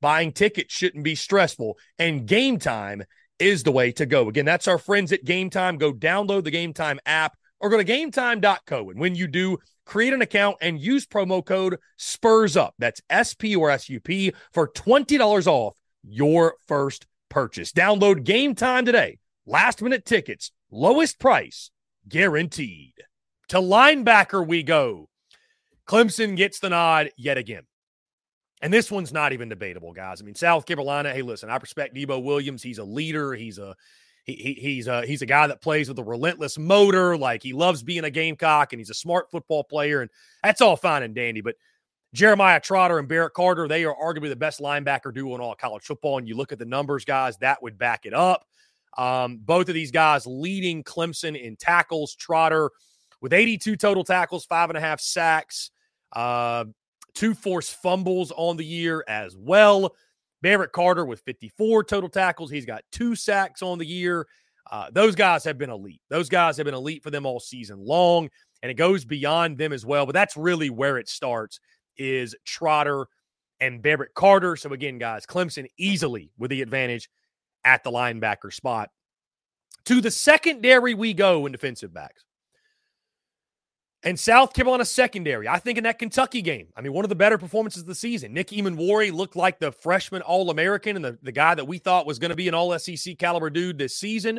Buying 0.00 0.32
tickets 0.32 0.74
shouldn't 0.74 1.04
be 1.04 1.14
stressful, 1.14 1.78
and 1.98 2.26
game 2.26 2.58
time 2.58 3.04
is 3.38 3.62
the 3.62 3.72
way 3.72 3.92
to 3.92 4.06
go. 4.06 4.28
Again, 4.28 4.44
that's 4.44 4.68
our 4.68 4.78
friends 4.78 5.12
at 5.12 5.24
Game 5.24 5.50
Time. 5.50 5.78
Go 5.78 5.92
download 5.92 6.44
the 6.44 6.50
Game 6.50 6.72
Time 6.72 6.98
app 7.06 7.36
or 7.60 7.70
go 7.70 7.76
to 7.78 7.84
gametime.co. 7.84 8.90
And 8.90 9.00
when 9.00 9.14
you 9.14 9.26
do, 9.26 9.58
create 9.84 10.12
an 10.12 10.22
account 10.22 10.56
and 10.60 10.80
use 10.80 11.06
promo 11.06 11.44
code 11.44 11.78
SPURS 11.96 12.56
UP. 12.56 12.74
That's 12.78 13.00
S 13.08 13.34
P 13.34 13.56
or 13.56 13.70
S 13.70 13.88
U 13.88 14.00
P 14.00 14.32
for 14.52 14.68
$20 14.68 15.46
off 15.46 15.76
your 16.02 16.56
first 16.66 17.06
purchase. 17.28 17.72
Download 17.72 18.22
Game 18.22 18.54
Time 18.54 18.84
today. 18.84 19.18
Last 19.46 19.82
minute 19.82 20.04
tickets, 20.04 20.50
lowest 20.70 21.18
price 21.18 21.70
guaranteed. 22.08 22.94
To 23.48 23.58
linebacker 23.58 24.46
we 24.46 24.62
go. 24.62 25.08
Clemson 25.86 26.36
gets 26.36 26.58
the 26.58 26.70
nod 26.70 27.10
yet 27.16 27.38
again. 27.38 27.62
And 28.62 28.72
this 28.72 28.90
one's 28.90 29.12
not 29.12 29.32
even 29.32 29.48
debatable, 29.48 29.92
guys. 29.92 30.22
I 30.22 30.24
mean, 30.24 30.34
South 30.34 30.64
Carolina. 30.64 31.12
Hey, 31.12 31.22
listen, 31.22 31.50
I 31.50 31.56
respect 31.56 31.94
Debo 31.94 32.22
Williams. 32.22 32.62
He's 32.62 32.78
a 32.78 32.84
leader. 32.84 33.34
He's 33.34 33.58
a 33.58 33.76
he, 34.24 34.32
he, 34.34 34.52
he's 34.54 34.86
a 34.86 35.06
he's 35.06 35.22
a 35.22 35.26
guy 35.26 35.46
that 35.46 35.60
plays 35.60 35.88
with 35.88 35.98
a 35.98 36.04
relentless 36.04 36.58
motor. 36.58 37.16
Like 37.16 37.42
he 37.42 37.52
loves 37.52 37.82
being 37.82 38.04
a 38.04 38.10
gamecock, 38.10 38.72
and 38.72 38.80
he's 38.80 38.90
a 38.90 38.94
smart 38.94 39.30
football 39.30 39.62
player, 39.62 40.00
and 40.00 40.10
that's 40.42 40.60
all 40.60 40.76
fine 40.76 41.02
and 41.02 41.14
dandy. 41.14 41.42
But 41.42 41.56
Jeremiah 42.14 42.60
Trotter 42.60 42.98
and 42.98 43.06
Barrett 43.06 43.34
Carter, 43.34 43.68
they 43.68 43.84
are 43.84 43.94
arguably 43.94 44.30
the 44.30 44.36
best 44.36 44.60
linebacker 44.60 45.12
duo 45.12 45.34
in 45.34 45.40
all 45.40 45.54
college 45.54 45.84
football. 45.84 46.18
And 46.18 46.26
you 46.26 46.34
look 46.34 46.50
at 46.50 46.58
the 46.58 46.64
numbers, 46.64 47.04
guys, 47.04 47.36
that 47.38 47.62
would 47.62 47.78
back 47.78 48.06
it 48.06 48.14
up. 48.14 48.46
Um, 48.96 49.38
both 49.44 49.68
of 49.68 49.74
these 49.74 49.90
guys 49.90 50.26
leading 50.26 50.82
Clemson 50.82 51.40
in 51.40 51.56
tackles. 51.56 52.14
Trotter 52.14 52.70
with 53.20 53.32
82 53.32 53.76
total 53.76 54.02
tackles, 54.02 54.46
five 54.46 54.70
and 54.70 54.78
a 54.78 54.80
half 54.80 55.00
sacks. 55.00 55.70
Uh, 56.12 56.64
two 57.16 57.34
forced 57.34 57.74
fumbles 57.82 58.32
on 58.36 58.56
the 58.56 58.64
year 58.64 59.04
as 59.08 59.36
well. 59.36 59.94
Barrett 60.42 60.72
Carter 60.72 61.04
with 61.04 61.20
54 61.22 61.82
total 61.84 62.08
tackles. 62.08 62.50
He's 62.50 62.66
got 62.66 62.84
two 62.92 63.16
sacks 63.16 63.62
on 63.62 63.78
the 63.78 63.86
year. 63.86 64.26
Uh, 64.70 64.90
those 64.92 65.14
guys 65.14 65.42
have 65.44 65.58
been 65.58 65.70
elite. 65.70 66.02
Those 66.10 66.28
guys 66.28 66.56
have 66.56 66.66
been 66.66 66.74
elite 66.74 67.02
for 67.02 67.10
them 67.10 67.24
all 67.24 67.40
season 67.40 67.84
long, 67.84 68.28
and 68.62 68.70
it 68.70 68.74
goes 68.74 69.04
beyond 69.04 69.58
them 69.58 69.72
as 69.72 69.86
well. 69.86 70.06
But 70.06 70.12
that's 70.12 70.36
really 70.36 70.70
where 70.70 70.98
it 70.98 71.08
starts 71.08 71.58
is 71.96 72.36
Trotter 72.44 73.06
and 73.60 73.80
Barrett 73.80 74.14
Carter. 74.14 74.56
So 74.56 74.72
again, 74.72 74.98
guys, 74.98 75.24
Clemson 75.24 75.66
easily 75.78 76.30
with 76.36 76.50
the 76.50 76.62
advantage 76.62 77.08
at 77.64 77.82
the 77.82 77.90
linebacker 77.90 78.52
spot. 78.52 78.90
To 79.86 80.00
the 80.00 80.10
secondary 80.10 80.94
we 80.94 81.14
go 81.14 81.46
in 81.46 81.52
defensive 81.52 81.94
backs. 81.94 82.25
And 84.06 84.18
South 84.18 84.54
Carolina 84.54 84.84
secondary, 84.84 85.48
I 85.48 85.58
think 85.58 85.78
in 85.78 85.84
that 85.84 85.98
Kentucky 85.98 86.40
game, 86.40 86.68
I 86.76 86.80
mean, 86.80 86.92
one 86.92 87.04
of 87.04 87.08
the 87.08 87.16
better 87.16 87.38
performances 87.38 87.82
of 87.82 87.88
the 87.88 87.94
season. 87.96 88.32
Nick 88.32 88.50
Emmanwori 88.50 89.12
looked 89.12 89.34
like 89.34 89.58
the 89.58 89.72
freshman 89.72 90.22
All 90.22 90.48
American 90.50 90.94
and 90.94 91.04
the, 91.04 91.18
the 91.22 91.32
guy 91.32 91.56
that 91.56 91.64
we 91.64 91.78
thought 91.78 92.06
was 92.06 92.20
going 92.20 92.30
to 92.30 92.36
be 92.36 92.46
an 92.46 92.54
All 92.54 92.78
SEC 92.78 93.18
caliber 93.18 93.50
dude 93.50 93.78
this 93.78 93.96
season. 93.96 94.38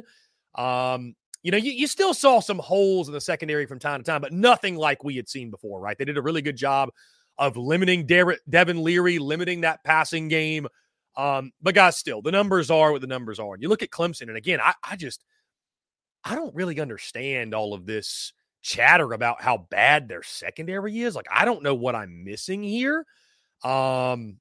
Um, 0.56 1.16
you 1.44 1.52
know, 1.52 1.58
you, 1.58 1.74
you 1.74 1.86
still 1.86 2.14
saw 2.14 2.40
some 2.40 2.60
holes 2.60 3.10
in 3.10 3.14
the 3.14 3.20
secondary 3.20 3.66
from 3.66 3.78
time 3.78 4.00
to 4.00 4.10
time, 4.10 4.22
but 4.22 4.32
nothing 4.32 4.78
like 4.78 5.04
we 5.04 5.18
had 5.18 5.28
seen 5.28 5.52
before, 5.52 5.82
right? 5.82 5.98
They 5.98 6.06
did 6.06 6.18
a 6.18 6.22
really 6.22 6.42
good 6.42 6.56
job 6.56 6.90
of 7.38 7.58
limiting 7.58 8.06
Devin 8.06 8.82
Leary, 8.82 9.20
limiting 9.20 9.62
that 9.62 9.84
passing 9.84 10.30
game. 10.30 10.66
Um, 11.18 11.52
but 11.62 11.76
guys, 11.76 11.98
still 11.98 12.22
the 12.22 12.32
numbers 12.32 12.72
are 12.72 12.94
what 12.94 13.02
the 13.02 13.08
numbers 13.08 13.38
are. 13.38 13.54
And 13.54 13.62
you 13.62 13.68
look 13.68 13.84
at 13.84 13.90
Clemson, 13.90 14.30
and 14.30 14.38
again, 14.38 14.62
I, 14.62 14.76
I 14.82 14.96
just 14.96 15.26
I 16.24 16.36
don't 16.36 16.56
really 16.56 16.80
understand 16.80 17.54
all 17.54 17.74
of 17.74 17.86
this 17.86 18.32
chatter 18.68 19.14
about 19.14 19.42
how 19.42 19.58
bad 19.70 20.10
their 20.10 20.24
secondary 20.24 21.00
is. 21.00 21.16
Like, 21.16 21.28
I 21.34 21.46
don't 21.46 21.64
know 21.64 21.74
what 21.74 21.96
I'm 21.96 22.26
missing 22.26 22.62
here. 22.62 23.06
Um, 23.64 24.38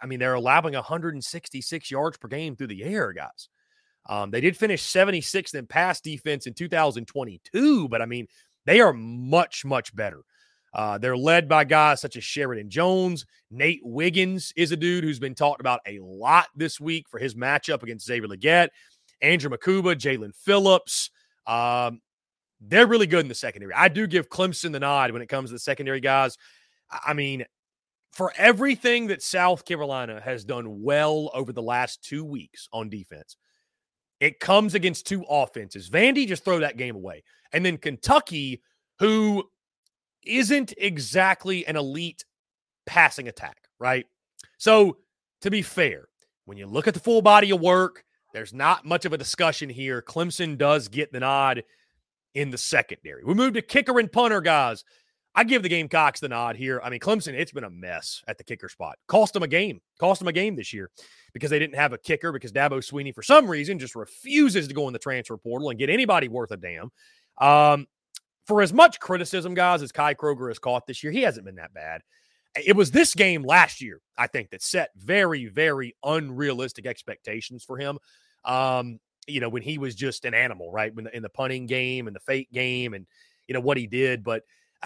I 0.00 0.06
mean, 0.06 0.18
they're 0.18 0.34
allowing 0.34 0.74
166 0.74 1.90
yards 1.90 2.16
per 2.16 2.28
game 2.28 2.56
through 2.56 2.68
the 2.68 2.82
air, 2.82 3.12
guys. 3.12 3.48
Um, 4.08 4.30
they 4.30 4.40
did 4.40 4.56
finish 4.56 4.82
76th 4.82 5.54
in 5.54 5.66
pass 5.66 6.00
defense 6.00 6.46
in 6.46 6.54
2022, 6.54 7.88
but 7.88 8.00
I 8.00 8.06
mean, 8.06 8.26
they 8.64 8.80
are 8.80 8.94
much, 8.94 9.64
much 9.64 9.94
better. 9.94 10.22
Uh, 10.72 10.96
they're 10.96 11.16
led 11.16 11.48
by 11.48 11.64
guys 11.64 12.00
such 12.00 12.16
as 12.16 12.24
Sheridan 12.24 12.70
Jones. 12.70 13.26
Nate 13.50 13.80
Wiggins 13.82 14.52
is 14.56 14.72
a 14.72 14.76
dude 14.76 15.04
who's 15.04 15.18
been 15.18 15.34
talked 15.34 15.60
about 15.60 15.80
a 15.86 15.98
lot 16.00 16.46
this 16.56 16.80
week 16.80 17.06
for 17.10 17.18
his 17.18 17.34
matchup 17.34 17.82
against 17.82 18.06
Xavier 18.06 18.28
Legette. 18.28 18.68
Andrew 19.20 19.50
Mukuba, 19.50 19.94
Jalen 19.94 20.34
Phillips. 20.34 21.10
Um, 21.46 22.00
they're 22.60 22.86
really 22.86 23.06
good 23.06 23.20
in 23.20 23.28
the 23.28 23.34
secondary. 23.34 23.72
I 23.74 23.88
do 23.88 24.06
give 24.06 24.28
Clemson 24.28 24.72
the 24.72 24.80
nod 24.80 25.12
when 25.12 25.22
it 25.22 25.28
comes 25.28 25.50
to 25.50 25.54
the 25.54 25.60
secondary 25.60 26.00
guys. 26.00 26.36
I 26.90 27.12
mean, 27.14 27.44
for 28.12 28.32
everything 28.36 29.08
that 29.08 29.22
South 29.22 29.64
Carolina 29.64 30.20
has 30.20 30.44
done 30.44 30.82
well 30.82 31.30
over 31.34 31.52
the 31.52 31.62
last 31.62 32.02
two 32.02 32.24
weeks 32.24 32.68
on 32.72 32.88
defense, 32.88 33.36
it 34.20 34.40
comes 34.40 34.74
against 34.74 35.06
two 35.06 35.24
offenses. 35.28 35.88
Vandy 35.90 36.26
just 36.26 36.44
throw 36.44 36.58
that 36.60 36.76
game 36.76 36.96
away. 36.96 37.22
And 37.52 37.64
then 37.64 37.78
Kentucky, 37.78 38.62
who 38.98 39.44
isn't 40.24 40.74
exactly 40.76 41.66
an 41.66 41.76
elite 41.76 42.24
passing 42.86 43.28
attack, 43.28 43.68
right? 43.78 44.06
So, 44.58 44.98
to 45.42 45.50
be 45.50 45.62
fair, 45.62 46.08
when 46.46 46.58
you 46.58 46.66
look 46.66 46.88
at 46.88 46.94
the 46.94 47.00
full 47.00 47.22
body 47.22 47.50
of 47.50 47.60
work, 47.60 48.04
there's 48.34 48.52
not 48.52 48.84
much 48.84 49.04
of 49.04 49.12
a 49.12 49.18
discussion 49.18 49.68
here. 49.68 50.02
Clemson 50.02 50.58
does 50.58 50.88
get 50.88 51.12
the 51.12 51.20
nod 51.20 51.62
in 52.34 52.50
the 52.50 52.58
secondary. 52.58 53.24
We 53.24 53.34
move 53.34 53.54
to 53.54 53.62
kicker 53.62 53.98
and 53.98 54.10
punter, 54.10 54.40
guys. 54.40 54.84
I 55.34 55.44
give 55.44 55.62
the 55.62 55.68
Gamecocks 55.68 56.20
the 56.20 56.28
nod 56.28 56.56
here. 56.56 56.80
I 56.82 56.90
mean, 56.90 57.00
Clemson, 57.00 57.34
it's 57.34 57.52
been 57.52 57.64
a 57.64 57.70
mess 57.70 58.24
at 58.26 58.38
the 58.38 58.44
kicker 58.44 58.68
spot. 58.68 58.98
Cost 59.06 59.34
them 59.34 59.42
a 59.42 59.48
game. 59.48 59.80
Cost 60.00 60.18
them 60.18 60.28
a 60.28 60.32
game 60.32 60.56
this 60.56 60.72
year 60.72 60.90
because 61.32 61.50
they 61.50 61.58
didn't 61.60 61.76
have 61.76 61.92
a 61.92 61.98
kicker 61.98 62.32
because 62.32 62.50
Dabo 62.50 62.78
Swinney, 62.78 63.14
for 63.14 63.22
some 63.22 63.46
reason, 63.46 63.78
just 63.78 63.94
refuses 63.94 64.66
to 64.66 64.74
go 64.74 64.88
in 64.88 64.92
the 64.92 64.98
transfer 64.98 65.36
portal 65.36 65.70
and 65.70 65.78
get 65.78 65.90
anybody 65.90 66.28
worth 66.28 66.50
a 66.50 66.56
damn. 66.56 66.90
Um, 67.38 67.86
for 68.46 68.62
as 68.62 68.72
much 68.72 68.98
criticism, 68.98 69.54
guys, 69.54 69.82
as 69.82 69.92
Kai 69.92 70.14
Kroeger 70.14 70.48
has 70.48 70.58
caught 70.58 70.86
this 70.86 71.04
year, 71.04 71.12
he 71.12 71.22
hasn't 71.22 71.46
been 71.46 71.56
that 71.56 71.74
bad. 71.74 72.00
It 72.56 72.74
was 72.74 72.90
this 72.90 73.14
game 73.14 73.44
last 73.44 73.80
year, 73.80 74.00
I 74.16 74.26
think, 74.26 74.50
that 74.50 74.62
set 74.62 74.90
very, 74.96 75.46
very 75.46 75.94
unrealistic 76.02 76.86
expectations 76.86 77.62
for 77.62 77.76
him. 77.76 77.98
Um, 78.44 78.98
you 79.28 79.40
know, 79.40 79.48
when 79.48 79.62
he 79.62 79.78
was 79.78 79.94
just 79.94 80.24
an 80.24 80.34
animal, 80.34 80.70
right? 80.70 80.94
When 80.94 81.04
the, 81.04 81.16
in 81.16 81.22
the 81.22 81.28
punting 81.28 81.66
game 81.66 82.06
and 82.06 82.16
the 82.16 82.20
fake 82.20 82.50
game 82.52 82.94
and, 82.94 83.06
you 83.46 83.54
know, 83.54 83.60
what 83.60 83.76
he 83.76 83.86
did. 83.86 84.24
But 84.24 84.42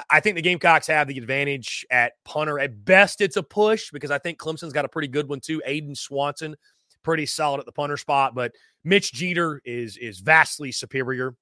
I 0.09 0.20
think 0.20 0.37
the 0.37 0.42
Gamecocks 0.42 0.87
have 0.87 1.09
the 1.09 1.18
advantage 1.18 1.85
at 1.90 2.12
punter. 2.24 2.59
At 2.59 2.85
best, 2.85 3.20
it's 3.20 3.37
a 3.37 3.42
push 3.42 3.90
because 3.90 4.11
I 4.11 4.18
think 4.18 4.38
Clemson's 4.38 4.72
got 4.72 4.85
a 4.85 4.88
pretty 4.88 5.09
good 5.09 5.28
one 5.28 5.40
too. 5.40 5.62
Aidan 5.66 5.94
Swanson, 5.94 6.57
pretty 7.02 7.26
solid 7.26 7.61
at 7.61 7.66
the 7.66 7.72
punter 7.72 7.96
spot, 7.96 8.35
but 8.35 8.52
Mitch 8.85 9.12
Jeter 9.12 9.61
is 9.64 9.96
is 9.96 10.20
vastly 10.20 10.72
superior 10.72 11.35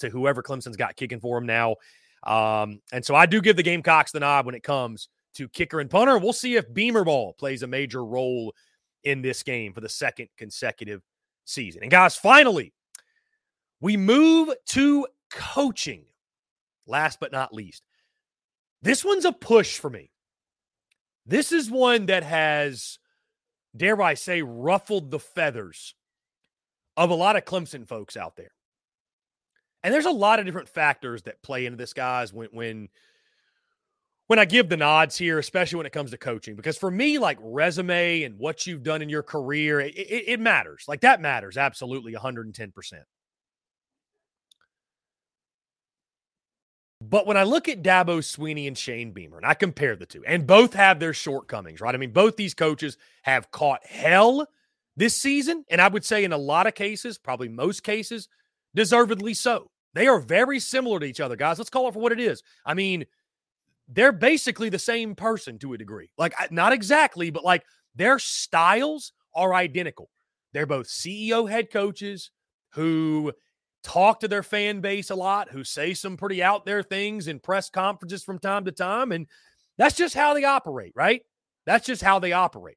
to 0.00 0.10
whoever 0.10 0.42
Clemson's 0.42 0.76
got 0.76 0.96
kicking 0.96 1.20
for 1.20 1.38
him 1.38 1.46
now. 1.46 1.76
Um, 2.24 2.80
and 2.92 3.04
so 3.04 3.14
I 3.14 3.26
do 3.26 3.40
give 3.40 3.56
the 3.56 3.62
Gamecocks 3.62 4.12
the 4.12 4.20
nod 4.20 4.46
when 4.46 4.54
it 4.54 4.62
comes 4.62 5.08
to 5.34 5.48
kicker 5.48 5.80
and 5.80 5.90
punter. 5.90 6.18
We'll 6.18 6.32
see 6.32 6.56
if 6.56 6.72
Beamer 6.72 7.04
ball 7.04 7.32
plays 7.34 7.62
a 7.62 7.66
major 7.66 8.04
role 8.04 8.54
in 9.04 9.22
this 9.22 9.42
game 9.42 9.72
for 9.72 9.80
the 9.80 9.88
second 9.88 10.28
consecutive 10.36 11.02
season. 11.44 11.82
And 11.82 11.90
guys, 11.90 12.16
finally, 12.16 12.72
we 13.80 13.96
move 13.96 14.50
to 14.70 15.06
coaching. 15.30 16.04
Last 16.86 17.20
but 17.20 17.32
not 17.32 17.54
least, 17.54 17.84
this 18.82 19.04
one's 19.04 19.24
a 19.24 19.32
push 19.32 19.78
for 19.78 19.88
me. 19.88 20.10
This 21.24 21.52
is 21.52 21.70
one 21.70 22.06
that 22.06 22.24
has, 22.24 22.98
dare 23.76 24.02
I 24.02 24.14
say, 24.14 24.42
ruffled 24.42 25.10
the 25.10 25.20
feathers 25.20 25.94
of 26.96 27.10
a 27.10 27.14
lot 27.14 27.36
of 27.36 27.44
Clemson 27.44 27.86
folks 27.86 28.16
out 28.16 28.36
there. 28.36 28.50
And 29.84 29.94
there's 29.94 30.06
a 30.06 30.10
lot 30.10 30.40
of 30.40 30.46
different 30.46 30.68
factors 30.68 31.22
that 31.22 31.42
play 31.42 31.66
into 31.66 31.76
this, 31.76 31.92
guys, 31.92 32.32
when 32.32 32.48
when 32.52 32.88
when 34.28 34.38
I 34.38 34.44
give 34.44 34.68
the 34.68 34.76
nods 34.76 35.18
here, 35.18 35.38
especially 35.38 35.78
when 35.78 35.86
it 35.86 35.92
comes 35.92 36.10
to 36.12 36.18
coaching, 36.18 36.56
because 36.56 36.78
for 36.78 36.90
me, 36.90 37.18
like 37.18 37.38
resume 37.40 38.22
and 38.22 38.38
what 38.38 38.66
you've 38.66 38.82
done 38.82 39.02
in 39.02 39.08
your 39.08 39.22
career, 39.22 39.80
it, 39.80 39.94
it, 39.94 40.24
it 40.28 40.40
matters. 40.40 40.84
Like 40.88 41.00
that 41.02 41.20
matters 41.20 41.56
absolutely 41.56 42.14
110%. 42.14 42.72
But 47.00 47.26
when 47.26 47.36
I 47.36 47.42
look 47.42 47.68
at 47.68 47.82
Dabo 47.82 48.18
Swinney 48.18 48.68
and 48.68 48.78
Shane 48.78 49.10
Beamer, 49.10 49.38
and 49.38 49.46
I 49.46 49.54
compare 49.54 49.96
the 49.96 50.06
two, 50.06 50.24
and 50.24 50.46
both 50.46 50.74
have 50.74 51.00
their 51.00 51.12
shortcomings, 51.12 51.80
right? 51.80 51.94
I 51.94 51.98
mean, 51.98 52.12
both 52.12 52.36
these 52.36 52.54
coaches 52.54 52.96
have 53.22 53.50
caught 53.50 53.84
hell 53.84 54.46
this 54.96 55.16
season. 55.16 55.64
And 55.68 55.80
I 55.80 55.88
would 55.88 56.04
say 56.04 56.24
in 56.24 56.32
a 56.32 56.38
lot 56.38 56.66
of 56.66 56.74
cases, 56.74 57.18
probably 57.18 57.48
most 57.48 57.82
cases, 57.82 58.28
deservedly 58.74 59.34
so. 59.34 59.70
They 59.94 60.06
are 60.06 60.20
very 60.20 60.58
similar 60.58 61.00
to 61.00 61.06
each 61.06 61.20
other, 61.20 61.36
guys. 61.36 61.58
Let's 61.58 61.70
call 61.70 61.88
it 61.88 61.92
for 61.92 62.00
what 62.00 62.12
it 62.12 62.20
is. 62.20 62.42
I 62.64 62.74
mean, 62.74 63.04
they're 63.88 64.12
basically 64.12 64.68
the 64.68 64.78
same 64.78 65.14
person 65.14 65.58
to 65.58 65.72
a 65.72 65.78
degree. 65.78 66.10
Like, 66.16 66.34
not 66.50 66.72
exactly, 66.72 67.30
but 67.30 67.44
like 67.44 67.64
their 67.94 68.18
styles 68.18 69.12
are 69.34 69.54
identical. 69.54 70.08
They're 70.52 70.66
both 70.66 70.86
CEO 70.86 71.48
head 71.50 71.70
coaches 71.70 72.30
who 72.74 73.32
talk 73.82 74.20
to 74.20 74.28
their 74.28 74.42
fan 74.42 74.80
base 74.80 75.10
a 75.10 75.14
lot, 75.14 75.50
who 75.50 75.64
say 75.64 75.94
some 75.94 76.16
pretty 76.16 76.42
out 76.42 76.64
there 76.64 76.82
things 76.82 77.28
in 77.28 77.40
press 77.40 77.68
conferences 77.68 78.22
from 78.22 78.38
time 78.38 78.64
to 78.64 78.72
time. 78.72 79.12
And 79.12 79.26
that's 79.78 79.96
just 79.96 80.14
how 80.14 80.34
they 80.34 80.44
operate, 80.44 80.92
right? 80.94 81.22
That's 81.66 81.86
just 81.86 82.02
how 82.02 82.18
they 82.18 82.32
operate. 82.32 82.76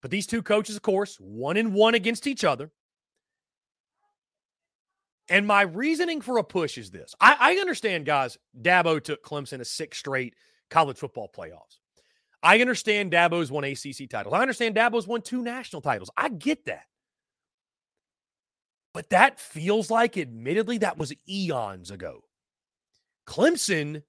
But 0.00 0.10
these 0.10 0.26
two 0.26 0.42
coaches, 0.42 0.76
of 0.76 0.82
course, 0.82 1.16
one 1.16 1.56
and 1.56 1.74
one 1.74 1.94
against 1.94 2.26
each 2.26 2.44
other. 2.44 2.70
And 5.28 5.46
my 5.46 5.62
reasoning 5.62 6.20
for 6.20 6.38
a 6.38 6.44
push 6.44 6.78
is 6.78 6.90
this 6.90 7.14
I, 7.20 7.36
I 7.38 7.52
understand, 7.56 8.06
guys, 8.06 8.38
Dabo 8.60 9.02
took 9.02 9.24
Clemson 9.24 9.58
to 9.58 9.64
six 9.64 9.98
straight 9.98 10.34
college 10.70 10.96
football 10.96 11.30
playoffs. 11.34 11.78
I 12.42 12.60
understand 12.60 13.12
Dabo's 13.12 13.50
won 13.50 13.64
ACC 13.64 14.08
titles. 14.08 14.32
I 14.32 14.40
understand 14.40 14.76
Dabo's 14.76 15.06
won 15.06 15.22
two 15.22 15.42
national 15.42 15.82
titles. 15.82 16.10
I 16.16 16.28
get 16.28 16.66
that. 16.66 16.84
But 18.94 19.10
that 19.10 19.40
feels 19.40 19.90
like, 19.90 20.16
admittedly, 20.16 20.78
that 20.78 20.98
was 20.98 21.12
eons 21.28 21.90
ago. 21.90 22.22
Clemson 23.26 24.02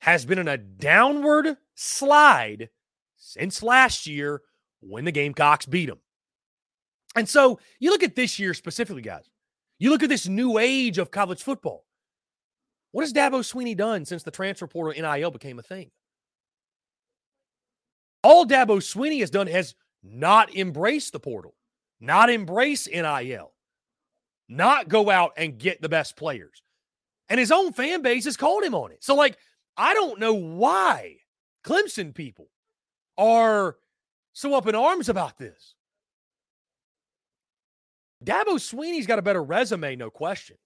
has 0.00 0.24
been 0.24 0.38
in 0.38 0.48
a 0.48 0.58
downward 0.58 1.56
slide 1.74 2.70
since 3.16 3.62
last 3.62 4.06
year 4.06 4.42
when 4.80 5.04
the 5.04 5.12
Gamecocks 5.12 5.66
beat 5.66 5.86
them. 5.86 5.98
And 7.16 7.28
so 7.28 7.58
you 7.80 7.90
look 7.90 8.02
at 8.02 8.14
this 8.14 8.38
year 8.38 8.54
specifically, 8.54 9.02
guys. 9.02 9.30
You 9.78 9.90
look 9.90 10.02
at 10.02 10.08
this 10.08 10.26
new 10.26 10.58
age 10.58 10.98
of 10.98 11.10
college 11.10 11.42
football. 11.42 11.84
What 12.92 13.02
has 13.02 13.12
Dabo 13.12 13.40
Swinney 13.40 13.76
done 13.76 14.04
since 14.04 14.22
the 14.22 14.30
transfer 14.30 14.66
portal 14.66 15.00
NIL 15.00 15.30
became 15.30 15.58
a 15.58 15.62
thing? 15.62 15.90
All 18.22 18.46
Dabo 18.46 18.78
Swinney 18.78 19.20
has 19.20 19.30
done 19.30 19.46
has 19.46 19.74
not 20.02 20.54
embraced 20.54 21.12
the 21.12 21.20
portal, 21.20 21.54
not 22.00 22.30
embrace 22.30 22.88
NIL, 22.88 23.52
not 24.48 24.88
go 24.88 25.10
out 25.10 25.32
and 25.36 25.58
get 25.58 25.80
the 25.80 25.88
best 25.88 26.16
players. 26.16 26.62
And 27.28 27.38
his 27.38 27.52
own 27.52 27.72
fan 27.72 28.02
base 28.02 28.24
has 28.24 28.36
called 28.36 28.64
him 28.64 28.74
on 28.74 28.90
it. 28.90 29.04
So, 29.04 29.14
like, 29.14 29.36
I 29.76 29.94
don't 29.94 30.18
know 30.18 30.34
why 30.34 31.16
Clemson 31.64 32.14
people 32.14 32.48
are 33.16 33.76
so 34.32 34.54
up 34.54 34.66
in 34.66 34.74
arms 34.74 35.08
about 35.08 35.36
this. 35.38 35.74
Dabo 38.24 38.54
Swinney's 38.54 39.06
got 39.06 39.18
a 39.18 39.22
better 39.22 39.42
resume, 39.42 39.96
no 39.96 40.10
question. 40.10 40.56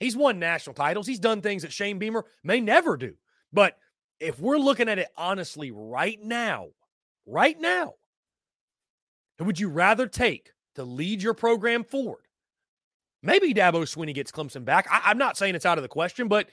He's 0.00 0.16
won 0.16 0.38
national 0.38 0.74
titles. 0.74 1.06
He's 1.06 1.18
done 1.18 1.40
things 1.40 1.62
that 1.62 1.72
Shane 1.72 1.98
Beamer 1.98 2.24
may 2.42 2.60
never 2.60 2.96
do. 2.96 3.14
But 3.52 3.76
if 4.20 4.38
we're 4.38 4.58
looking 4.58 4.88
at 4.88 4.98
it 4.98 5.08
honestly 5.16 5.70
right 5.70 6.18
now, 6.22 6.68
right 7.26 7.58
now, 7.58 7.94
who 9.38 9.44
would 9.44 9.58
you 9.58 9.68
rather 9.68 10.06
take 10.06 10.52
to 10.76 10.84
lead 10.84 11.22
your 11.22 11.34
program 11.34 11.84
forward? 11.84 12.22
Maybe 13.22 13.54
Dabo 13.54 13.82
Swinney 13.82 14.14
gets 14.14 14.30
Clemson 14.30 14.64
back. 14.64 14.86
I, 14.90 15.10
am 15.10 15.18
not 15.18 15.36
saying 15.36 15.54
it's 15.54 15.66
out 15.66 15.78
of 15.78 15.82
the 15.82 15.88
question, 15.88 16.28
but 16.28 16.48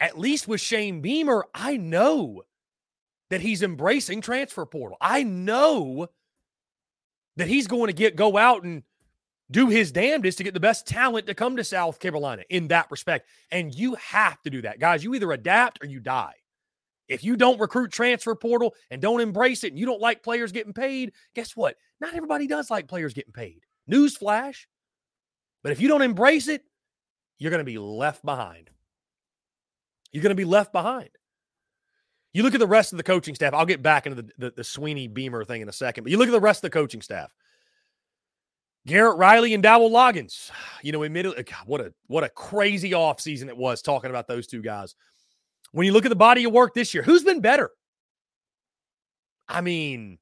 at 0.00 0.18
least 0.18 0.48
with 0.48 0.60
Shane 0.60 1.00
Beamer, 1.00 1.44
I 1.54 1.76
know 1.76 2.42
that 3.30 3.40
he's 3.40 3.62
embracing 3.62 4.20
transfer 4.20 4.64
portal. 4.64 4.96
I 5.00 5.22
know 5.22 6.08
that 7.36 7.48
he's 7.48 7.66
going 7.66 7.88
to 7.88 7.92
get 7.92 8.16
go 8.16 8.36
out 8.36 8.64
and 8.64 8.82
do 9.50 9.68
his 9.68 9.92
damnedest 9.92 10.38
to 10.38 10.44
get 10.44 10.54
the 10.54 10.60
best 10.60 10.86
talent 10.86 11.26
to 11.26 11.34
come 11.34 11.56
to 11.56 11.64
South 11.64 12.00
Carolina 12.00 12.42
in 12.50 12.68
that 12.68 12.90
respect. 12.90 13.28
And 13.50 13.74
you 13.74 13.94
have 13.94 14.40
to 14.42 14.50
do 14.50 14.62
that. 14.62 14.80
Guys, 14.80 15.04
you 15.04 15.14
either 15.14 15.32
adapt 15.32 15.82
or 15.82 15.86
you 15.86 16.00
die. 16.00 16.34
If 17.08 17.22
you 17.22 17.36
don't 17.36 17.60
recruit 17.60 17.92
transfer 17.92 18.34
portal 18.34 18.74
and 18.90 19.00
don't 19.00 19.20
embrace 19.20 19.62
it 19.62 19.72
and 19.72 19.78
you 19.78 19.86
don't 19.86 20.00
like 20.00 20.24
players 20.24 20.50
getting 20.50 20.72
paid, 20.72 21.12
guess 21.34 21.56
what? 21.56 21.76
Not 22.00 22.14
everybody 22.14 22.48
does 22.48 22.70
like 22.70 22.88
players 22.88 23.14
getting 23.14 23.32
paid. 23.32 23.60
Newsflash. 23.90 24.66
But 25.62 25.72
if 25.72 25.80
you 25.80 25.86
don't 25.86 26.02
embrace 26.02 26.48
it, 26.48 26.64
you're 27.38 27.50
going 27.50 27.60
to 27.60 27.64
be 27.64 27.78
left 27.78 28.24
behind. 28.24 28.70
You're 30.12 30.22
going 30.22 30.30
to 30.30 30.34
be 30.34 30.44
left 30.44 30.72
behind. 30.72 31.10
You 32.32 32.42
look 32.42 32.54
at 32.54 32.60
the 32.60 32.66
rest 32.66 32.92
of 32.92 32.96
the 32.96 33.02
coaching 33.02 33.34
staff. 33.34 33.54
I'll 33.54 33.66
get 33.66 33.82
back 33.82 34.06
into 34.06 34.22
the, 34.22 34.32
the, 34.38 34.50
the 34.56 34.62
Swinney 34.62 35.12
Beamer 35.12 35.44
thing 35.44 35.62
in 35.62 35.68
a 35.68 35.72
second, 35.72 36.04
but 36.04 36.10
you 36.10 36.18
look 36.18 36.28
at 36.28 36.32
the 36.32 36.40
rest 36.40 36.58
of 36.58 36.70
the 36.70 36.78
coaching 36.78 37.02
staff. 37.02 37.32
Garrett 38.86 39.18
Riley 39.18 39.52
and 39.52 39.62
Dowell 39.62 39.90
Loggains. 39.90 40.50
You 40.82 40.92
know, 40.92 41.02
admittedly, 41.02 41.38
uh, 41.38 41.42
God, 41.42 41.66
what 41.66 41.80
a 41.80 41.92
what 42.06 42.22
a 42.22 42.28
crazy 42.28 42.92
offseason 42.92 43.48
it 43.48 43.56
was 43.56 43.82
talking 43.82 44.08
about 44.08 44.28
those 44.28 44.46
two 44.46 44.62
guys. 44.62 44.94
When 45.72 45.84
you 45.84 45.92
look 45.92 46.04
at 46.04 46.10
the 46.10 46.14
body 46.14 46.44
of 46.44 46.52
work 46.52 46.74
this 46.74 46.94
year, 46.94 47.02
who's 47.02 47.24
been 47.24 47.40
better? 47.40 47.70
I 49.48 49.62
mean, 49.62 50.18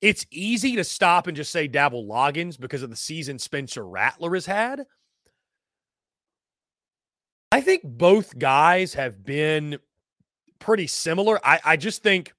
it's 0.00 0.24
easy 0.30 0.76
to 0.76 0.84
stop 0.84 1.26
and 1.26 1.36
just 1.36 1.50
say 1.50 1.66
Dowell 1.66 2.04
Loggains 2.04 2.60
because 2.60 2.84
of 2.84 2.90
the 2.90 2.94
season 2.94 3.36
Spencer 3.36 3.84
Rattler 3.84 4.32
has 4.34 4.46
had. 4.46 4.84
I 7.50 7.62
think 7.62 7.82
both 7.82 8.38
guys 8.38 8.94
have 8.94 9.24
been 9.24 9.78
pretty 10.60 10.86
similar. 10.86 11.44
I, 11.44 11.58
I 11.64 11.76
just 11.76 12.04
think 12.04 12.32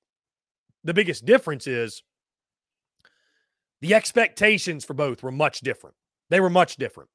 the 0.86 0.94
biggest 0.94 1.26
difference 1.26 1.68
is 1.68 2.02
the 3.84 3.94
expectations 3.96 4.86
for 4.86 4.94
both 4.94 5.22
were 5.22 5.32
much 5.32 5.60
different. 5.60 5.98
They 6.30 6.40
were 6.40 6.50
much 6.50 6.78
different. 6.78 7.10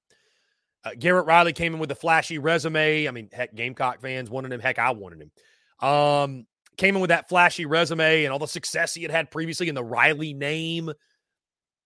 Uh, 0.85 0.91
Garrett 0.99 1.25
Riley 1.25 1.55
came 1.55 1.73
in 1.73 1.81
with 1.81 1.91
a 1.91 1.95
flashy 1.95 2.37
resume. 2.37 3.09
I 3.09 3.11
mean, 3.11 3.31
heck, 3.33 3.55
Gamecock 3.55 4.03
fans 4.03 4.29
wanted 4.29 4.53
him. 4.53 4.61
Heck, 4.61 4.79
I 4.79 4.91
wanted 4.91 5.23
him. 5.23 5.89
Um, 5.89 6.47
came 6.77 6.95
in 6.95 7.01
with 7.01 7.09
that 7.09 7.27
flashy 7.31 7.65
resume 7.65 8.25
and 8.25 8.33
all 8.35 8.39
the 8.39 8.47
success 8.47 8.93
he 8.93 9.01
had 9.01 9.11
had 9.11 9.31
previously 9.31 9.71
in 9.71 9.75
the 9.75 9.83
Riley 9.83 10.35
name. 10.35 10.93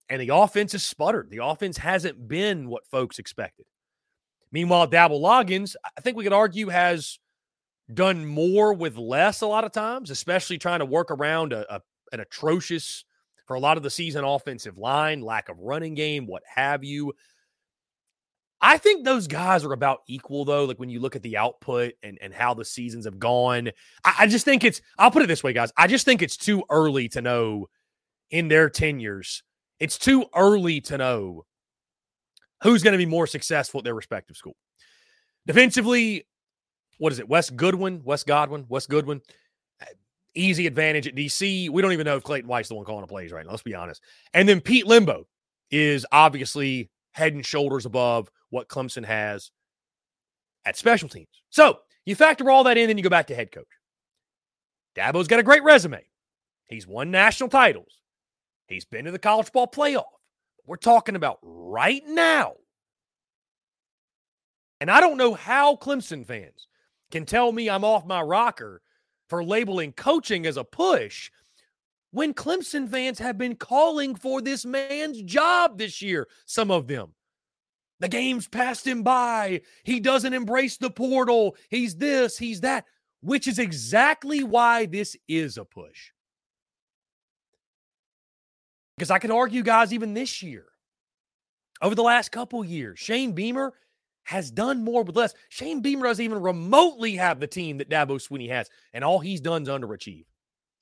And 0.08 0.20
the 0.20 0.34
offense 0.34 0.72
has 0.72 0.82
sputtered. 0.82 1.30
The 1.30 1.44
offense 1.44 1.78
hasn't 1.78 2.26
been 2.26 2.68
what 2.68 2.84
folks 2.88 3.20
expected. 3.20 3.66
Meanwhile, 4.50 4.88
Dowell 4.88 5.20
Loggains, 5.20 5.76
I 5.96 6.00
think 6.00 6.16
we 6.16 6.24
could 6.24 6.32
argue, 6.32 6.70
has 6.70 7.20
done 7.94 8.26
more 8.26 8.74
with 8.74 8.96
less 8.96 9.42
a 9.42 9.46
lot 9.46 9.62
of 9.62 9.70
times, 9.70 10.10
especially 10.10 10.58
trying 10.58 10.80
to 10.80 10.86
work 10.86 11.12
around 11.12 11.52
a, 11.52 11.72
a, 11.72 11.80
an 12.10 12.18
atrocious, 12.18 13.04
for 13.46 13.54
a 13.54 13.60
lot 13.60 13.76
of 13.76 13.82
the 13.82 13.90
season, 13.90 14.24
offensive 14.24 14.78
line, 14.78 15.20
lack 15.20 15.48
of 15.48 15.58
running 15.58 15.94
game, 15.94 16.26
what 16.26 16.42
have 16.46 16.84
you. 16.84 17.12
I 18.60 18.78
think 18.78 19.04
those 19.04 19.26
guys 19.26 19.64
are 19.64 19.72
about 19.72 20.02
equal, 20.06 20.44
though. 20.44 20.64
Like 20.64 20.78
when 20.78 20.88
you 20.88 21.00
look 21.00 21.16
at 21.16 21.22
the 21.22 21.36
output 21.36 21.94
and, 22.02 22.16
and 22.22 22.32
how 22.32 22.54
the 22.54 22.64
seasons 22.64 23.06
have 23.06 23.18
gone, 23.18 23.70
I, 24.04 24.14
I 24.20 24.26
just 24.28 24.44
think 24.44 24.62
it's, 24.62 24.80
I'll 24.98 25.10
put 25.10 25.22
it 25.22 25.26
this 25.26 25.42
way, 25.42 25.52
guys. 25.52 25.72
I 25.76 25.88
just 25.88 26.04
think 26.04 26.22
it's 26.22 26.36
too 26.36 26.62
early 26.70 27.08
to 27.08 27.20
know 27.20 27.66
in 28.30 28.46
their 28.48 28.70
tenures. 28.70 29.42
It's 29.80 29.98
too 29.98 30.26
early 30.34 30.80
to 30.82 30.96
know 30.96 31.44
who's 32.62 32.84
going 32.84 32.92
to 32.92 32.98
be 32.98 33.06
more 33.06 33.26
successful 33.26 33.78
at 33.78 33.84
their 33.84 33.96
respective 33.96 34.36
school. 34.36 34.56
Defensively, 35.44 36.28
what 36.98 37.12
is 37.12 37.18
it? 37.18 37.28
Wes 37.28 37.50
Goodwin, 37.50 38.02
Wes 38.04 38.22
Godwin, 38.22 38.66
Wes 38.68 38.86
Goodwin. 38.86 39.22
Easy 40.34 40.66
advantage 40.66 41.06
at 41.06 41.14
DC. 41.14 41.68
We 41.68 41.82
don't 41.82 41.92
even 41.92 42.06
know 42.06 42.16
if 42.16 42.22
Clayton 42.22 42.48
White's 42.48 42.68
the 42.68 42.74
one 42.74 42.84
calling 42.84 43.02
the 43.02 43.06
plays 43.06 43.32
right 43.32 43.44
now. 43.44 43.50
Let's 43.50 43.62
be 43.62 43.74
honest. 43.74 44.02
And 44.32 44.48
then 44.48 44.60
Pete 44.60 44.86
Lembo 44.86 45.24
is 45.70 46.06
obviously 46.10 46.90
head 47.12 47.34
and 47.34 47.44
shoulders 47.44 47.86
above 47.86 48.30
what 48.50 48.68
Clemson 48.68 49.04
has 49.04 49.50
at 50.64 50.76
special 50.76 51.08
teams. 51.08 51.42
So 51.50 51.78
you 52.06 52.14
factor 52.14 52.50
all 52.50 52.64
that 52.64 52.78
in, 52.78 52.88
then 52.88 52.96
you 52.96 53.04
go 53.04 53.10
back 53.10 53.26
to 53.28 53.34
head 53.34 53.52
coach. 53.52 53.66
Dabo's 54.96 55.28
got 55.28 55.40
a 55.40 55.44
great 55.44 55.62
resume. 55.62 56.04
He's 56.68 56.86
won 56.86 57.10
national 57.10 57.48
titles. 57.48 58.00
He's 58.66 58.84
been 58.84 59.04
to 59.04 59.10
the 59.10 59.18
college 59.18 59.52
ball 59.52 59.66
playoff. 59.66 60.04
We're 60.66 60.76
talking 60.76 61.16
about 61.16 61.38
right 61.42 62.02
now. 62.06 62.54
And 64.80 64.90
I 64.90 65.00
don't 65.00 65.16
know 65.16 65.34
how 65.34 65.76
Clemson 65.76 66.26
fans 66.26 66.68
can 67.10 67.24
tell 67.24 67.52
me 67.52 67.68
I'm 67.68 67.84
off 67.84 68.06
my 68.06 68.20
rocker 68.20 68.80
for 69.32 69.42
labeling 69.42 69.92
coaching 69.92 70.44
as 70.44 70.58
a 70.58 70.64
push 70.64 71.30
when 72.10 72.34
Clemson 72.34 72.86
fans 72.86 73.18
have 73.18 73.38
been 73.38 73.56
calling 73.56 74.14
for 74.14 74.42
this 74.42 74.66
man's 74.66 75.22
job 75.22 75.78
this 75.78 76.02
year, 76.02 76.28
some 76.44 76.70
of 76.70 76.86
them. 76.86 77.14
The 78.00 78.10
game's 78.10 78.46
passed 78.46 78.86
him 78.86 79.02
by. 79.02 79.62
He 79.84 80.00
doesn't 80.00 80.34
embrace 80.34 80.76
the 80.76 80.90
portal. 80.90 81.56
He's 81.70 81.96
this, 81.96 82.36
he's 82.36 82.60
that, 82.60 82.84
which 83.22 83.48
is 83.48 83.58
exactly 83.58 84.44
why 84.44 84.84
this 84.84 85.16
is 85.26 85.56
a 85.56 85.64
push. 85.64 86.10
Because 88.98 89.10
I 89.10 89.18
can 89.18 89.30
argue, 89.30 89.62
guys, 89.62 89.94
even 89.94 90.12
this 90.12 90.42
year, 90.42 90.66
over 91.80 91.94
the 91.94 92.02
last 92.02 92.32
couple 92.32 92.62
years, 92.62 92.98
Shane 92.98 93.32
Beamer 93.32 93.72
has 94.24 94.50
done 94.50 94.84
more 94.84 95.02
with 95.02 95.16
less. 95.16 95.34
Shane 95.48 95.80
Beamer 95.80 96.06
doesn't 96.06 96.24
even 96.24 96.40
remotely 96.40 97.16
have 97.16 97.40
the 97.40 97.46
team 97.46 97.78
that 97.78 97.90
Dabo 97.90 98.20
Swinney 98.20 98.48
has, 98.48 98.68
and 98.92 99.04
all 99.04 99.18
he's 99.18 99.40
done 99.40 99.62
is 99.62 99.68
underachieve. 99.68 100.24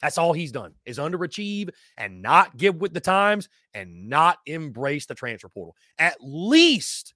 That's 0.00 0.18
all 0.18 0.32
he's 0.32 0.52
done 0.52 0.74
is 0.86 0.98
underachieve 0.98 1.70
and 1.98 2.22
not 2.22 2.56
give 2.56 2.76
with 2.76 2.94
the 2.94 3.00
times 3.00 3.48
and 3.74 4.08
not 4.08 4.38
embrace 4.46 5.06
the 5.06 5.14
transfer 5.14 5.48
portal. 5.48 5.76
At 5.98 6.16
least 6.20 7.14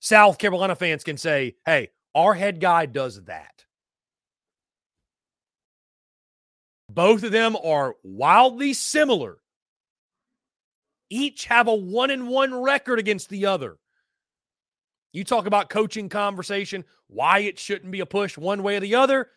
South 0.00 0.38
Carolina 0.38 0.76
fans 0.76 1.04
can 1.04 1.16
say, 1.16 1.56
hey, 1.64 1.88
our 2.14 2.34
head 2.34 2.60
guy 2.60 2.86
does 2.86 3.24
that. 3.24 3.64
Both 6.90 7.22
of 7.22 7.32
them 7.32 7.56
are 7.56 7.96
wildly 8.02 8.74
similar. 8.74 9.38
Each 11.10 11.46
have 11.46 11.68
a 11.68 11.74
one 11.74 12.10
and 12.10 12.28
one 12.28 12.54
record 12.54 12.98
against 12.98 13.30
the 13.30 13.46
other. 13.46 13.78
You 15.18 15.24
talk 15.24 15.46
about 15.46 15.68
coaching 15.68 16.08
conversation, 16.08 16.84
why 17.08 17.40
it 17.40 17.58
shouldn't 17.58 17.90
be 17.90 17.98
a 17.98 18.06
push 18.06 18.38
one 18.38 18.62
way 18.62 18.76
or 18.76 18.80
the 18.80 18.94
other. 18.94 19.30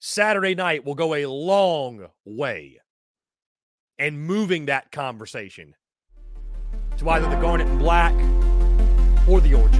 Saturday 0.00 0.56
night 0.56 0.84
will 0.84 0.96
go 0.96 1.14
a 1.14 1.26
long 1.26 2.08
way 2.24 2.80
and 3.96 4.20
moving 4.20 4.66
that 4.66 4.90
conversation 4.90 5.76
to 6.96 7.10
either 7.10 7.30
the 7.30 7.36
garnet 7.36 7.68
and 7.68 7.78
black 7.78 8.12
or 9.28 9.40
the 9.40 9.54
orange 9.54 9.79